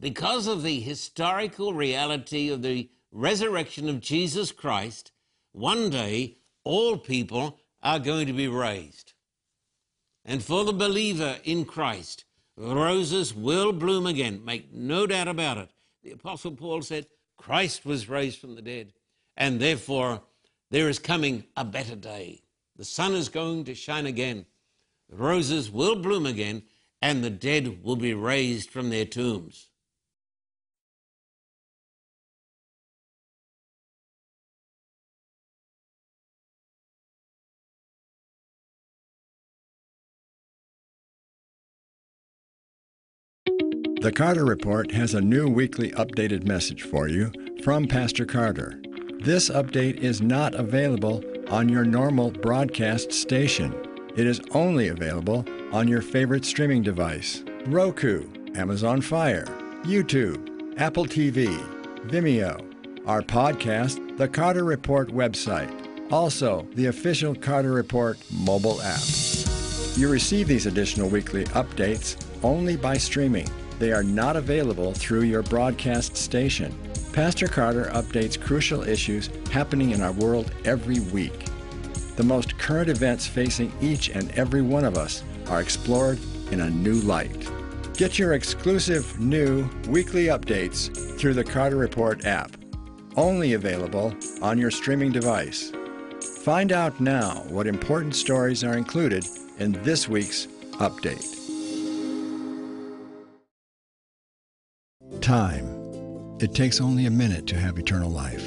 because 0.00 0.46
of 0.46 0.62
the 0.62 0.80
historical 0.80 1.74
reality 1.74 2.48
of 2.48 2.62
the 2.62 2.88
resurrection 3.12 3.88
of 3.88 4.00
Jesus 4.00 4.50
Christ, 4.50 5.12
one 5.52 5.90
day 5.90 6.38
all 6.64 6.96
people 6.96 7.58
are 7.82 7.98
going 7.98 8.26
to 8.26 8.32
be 8.32 8.48
raised. 8.48 9.12
And 10.24 10.42
for 10.42 10.64
the 10.64 10.72
believer 10.72 11.36
in 11.44 11.64
Christ, 11.64 12.24
roses 12.56 13.34
will 13.34 13.72
bloom 13.72 14.06
again. 14.06 14.44
Make 14.44 14.72
no 14.72 15.06
doubt 15.06 15.28
about 15.28 15.58
it. 15.58 15.70
The 16.02 16.12
Apostle 16.12 16.52
Paul 16.52 16.82
said, 16.82 17.06
Christ 17.36 17.84
was 17.84 18.08
raised 18.08 18.38
from 18.38 18.54
the 18.54 18.62
dead, 18.62 18.92
and 19.36 19.60
therefore 19.60 20.22
there 20.70 20.88
is 20.88 20.98
coming 20.98 21.44
a 21.56 21.64
better 21.64 21.96
day. 21.96 22.42
The 22.76 22.84
sun 22.84 23.14
is 23.14 23.28
going 23.28 23.64
to 23.64 23.74
shine 23.74 24.06
again. 24.06 24.46
The 25.10 25.16
roses 25.16 25.72
will 25.72 25.96
bloom 25.96 26.24
again, 26.24 26.62
and 27.02 27.24
the 27.24 27.30
dead 27.30 27.82
will 27.82 27.96
be 27.96 28.14
raised 28.14 28.70
from 28.70 28.90
their 28.90 29.04
tombs. 29.04 29.66
The 44.00 44.12
Carter 44.12 44.46
Report 44.46 44.92
has 44.92 45.12
a 45.12 45.20
new 45.20 45.46
weekly 45.48 45.90
updated 45.90 46.46
message 46.46 46.82
for 46.82 47.08
you 47.08 47.32
from 47.62 47.86
Pastor 47.86 48.24
Carter. 48.24 48.80
This 49.18 49.50
update 49.50 49.98
is 49.98 50.22
not 50.22 50.54
available 50.54 51.22
on 51.50 51.68
your 51.68 51.84
normal 51.84 52.30
broadcast 52.30 53.12
station. 53.12 53.89
It 54.16 54.26
is 54.26 54.40
only 54.50 54.88
available 54.88 55.44
on 55.72 55.86
your 55.86 56.02
favorite 56.02 56.44
streaming 56.44 56.82
device 56.82 57.44
Roku, 57.66 58.26
Amazon 58.56 59.00
Fire, 59.00 59.44
YouTube, 59.84 60.74
Apple 60.80 61.06
TV, 61.06 61.46
Vimeo, 62.08 62.60
our 63.06 63.22
podcast, 63.22 64.18
the 64.18 64.26
Carter 64.26 64.64
Report 64.64 65.10
website, 65.10 65.70
also 66.10 66.66
the 66.74 66.86
official 66.86 67.36
Carter 67.36 67.70
Report 67.70 68.18
mobile 68.32 68.82
app. 68.82 69.00
You 69.96 70.10
receive 70.10 70.48
these 70.48 70.66
additional 70.66 71.08
weekly 71.08 71.44
updates 71.46 72.16
only 72.42 72.76
by 72.76 72.96
streaming. 72.96 73.48
They 73.78 73.92
are 73.92 74.02
not 74.02 74.34
available 74.34 74.92
through 74.92 75.22
your 75.22 75.42
broadcast 75.42 76.16
station. 76.16 76.74
Pastor 77.12 77.46
Carter 77.46 77.84
updates 77.92 78.40
crucial 78.40 78.82
issues 78.82 79.30
happening 79.52 79.92
in 79.92 80.00
our 80.00 80.12
world 80.12 80.50
every 80.64 80.98
week. 80.98 81.39
The 82.20 82.26
most 82.26 82.58
current 82.58 82.90
events 82.90 83.26
facing 83.26 83.72
each 83.80 84.10
and 84.10 84.30
every 84.32 84.60
one 84.60 84.84
of 84.84 84.98
us 84.98 85.24
are 85.48 85.62
explored 85.62 86.18
in 86.50 86.60
a 86.60 86.68
new 86.68 86.96
light. 86.96 87.50
Get 87.94 88.18
your 88.18 88.34
exclusive 88.34 89.18
new 89.18 89.66
weekly 89.88 90.26
updates 90.26 90.94
through 91.18 91.32
the 91.32 91.42
Carter 91.42 91.76
Report 91.76 92.26
app, 92.26 92.54
only 93.16 93.54
available 93.54 94.14
on 94.42 94.58
your 94.58 94.70
streaming 94.70 95.12
device. 95.12 95.72
Find 96.42 96.72
out 96.72 97.00
now 97.00 97.36
what 97.48 97.66
important 97.66 98.14
stories 98.14 98.64
are 98.64 98.76
included 98.76 99.24
in 99.58 99.72
this 99.82 100.06
week's 100.06 100.46
update. 100.72 101.24
Time. 105.22 106.36
It 106.38 106.54
takes 106.54 106.82
only 106.82 107.06
a 107.06 107.10
minute 107.10 107.46
to 107.46 107.56
have 107.56 107.78
eternal 107.78 108.10
life. 108.10 108.46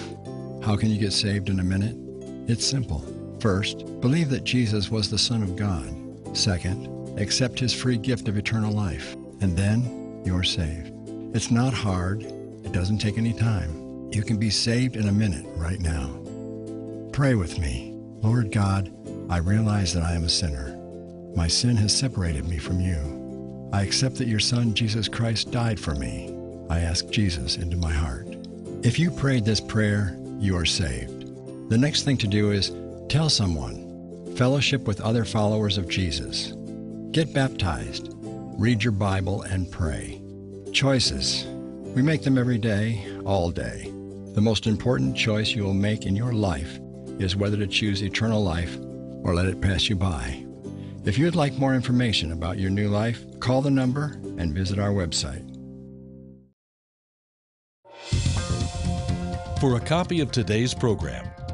How 0.63 0.75
can 0.75 0.91
you 0.91 0.99
get 0.99 1.12
saved 1.12 1.49
in 1.49 1.59
a 1.59 1.63
minute? 1.63 1.95
It's 2.47 2.67
simple. 2.67 3.12
First, 3.43 3.99
believe 3.99 4.29
that 4.29 4.45
Jesus 4.45 4.89
was 4.89 5.10
the 5.10 5.17
Son 5.17 5.43
of 5.43 5.58
God. 5.58 5.93
Second, 6.32 7.19
accept 7.19 7.60
his 7.60 7.73
free 7.73 7.97
gift 7.97 8.29
of 8.29 8.38
eternal 8.38 8.71
life. 8.71 9.17
And 9.41 9.58
then 9.58 10.21
you're 10.23 10.43
saved. 10.43 10.93
It's 11.36 11.51
not 11.51 11.73
hard. 11.73 12.23
It 12.23 12.71
doesn't 12.71 12.99
take 12.99 13.17
any 13.17 13.34
time. 13.34 14.10
You 14.13 14.23
can 14.23 14.38
be 14.38 14.49
saved 14.49 14.95
in 14.95 15.10
a 15.10 15.12
minute 15.12 15.45
right 15.58 15.82
now. 15.82 16.17
Pray 17.12 17.36
with 17.36 17.60
me. 17.60 17.91
Lord 18.21 18.49
God, 18.49 18.89
I 19.29 19.39
realize 19.39 19.93
that 19.93 20.03
I 20.03 20.13
am 20.13 20.23
a 20.23 20.29
sinner. 20.29 20.77
My 21.36 21.49
sin 21.49 21.75
has 21.75 21.93
separated 21.93 22.47
me 22.47 22.60
from 22.60 22.79
you. 22.79 23.69
I 23.73 23.82
accept 23.82 24.15
that 24.19 24.29
your 24.29 24.39
Son, 24.39 24.73
Jesus 24.73 25.10
Christ, 25.10 25.51
died 25.51 25.82
for 25.82 25.95
me. 25.95 26.34
I 26.69 26.79
ask 26.79 27.10
Jesus 27.10 27.58
into 27.58 27.75
my 27.75 27.91
heart. 27.91 28.38
If 28.84 28.97
you 28.97 29.12
prayed 29.12 29.43
this 29.43 29.60
prayer, 29.60 30.17
you 30.39 30.56
are 30.56 30.63
saved. 30.63 31.19
The 31.69 31.77
next 31.77 32.03
thing 32.03 32.15
to 32.19 32.27
do 32.27 32.51
is 32.51 32.71
tell 33.13 33.30
someone, 33.30 34.36
fellowship 34.36 34.88
with 34.88 34.99
other 34.99 35.23
followers 35.23 35.78
of 35.78 35.88
Jesus. 35.88 36.54
Get 37.12 37.32
baptized, 37.32 38.10
read 38.58 38.84
your 38.84 38.91
Bible, 38.91 39.43
and 39.43 39.71
pray. 39.71 40.19
Choices. 40.71 41.45
We 41.95 42.02
make 42.02 42.23
them 42.23 42.39
every 42.39 42.58
day, 42.58 43.06
all 43.23 43.52
day. 43.52 43.91
The 44.34 44.41
most 44.41 44.65
important 44.65 45.15
choice 45.15 45.52
you 45.52 45.63
will 45.63 45.76
make 45.76 46.08
in 46.08 46.15
your 46.15 46.34
life 46.34 46.80
is 47.19 47.36
whether 47.36 47.56
to 47.58 47.67
choose 47.67 48.02
eternal 48.02 48.43
life 48.43 48.80
or 49.21 49.36
let 49.36 49.45
it 49.45 49.62
pass 49.62 49.89
you 49.89 49.95
by. 49.95 50.43
If 51.06 51.19
you'd 51.19 51.36
like 51.36 51.54
more 51.54 51.76
information 51.76 52.32
about 52.32 52.58
your 52.58 52.71
new 52.71 52.89
life, 52.89 53.23
call 53.39 53.62
the 53.62 53.69
number 53.69 54.19
and 54.39 54.56
visit 54.56 54.80
our 54.80 54.89
website. 54.89 55.47
For 59.60 59.78
a 59.78 59.82
copy 59.82 60.19
of 60.19 60.32
today's 60.32 60.73
program, 60.73 61.28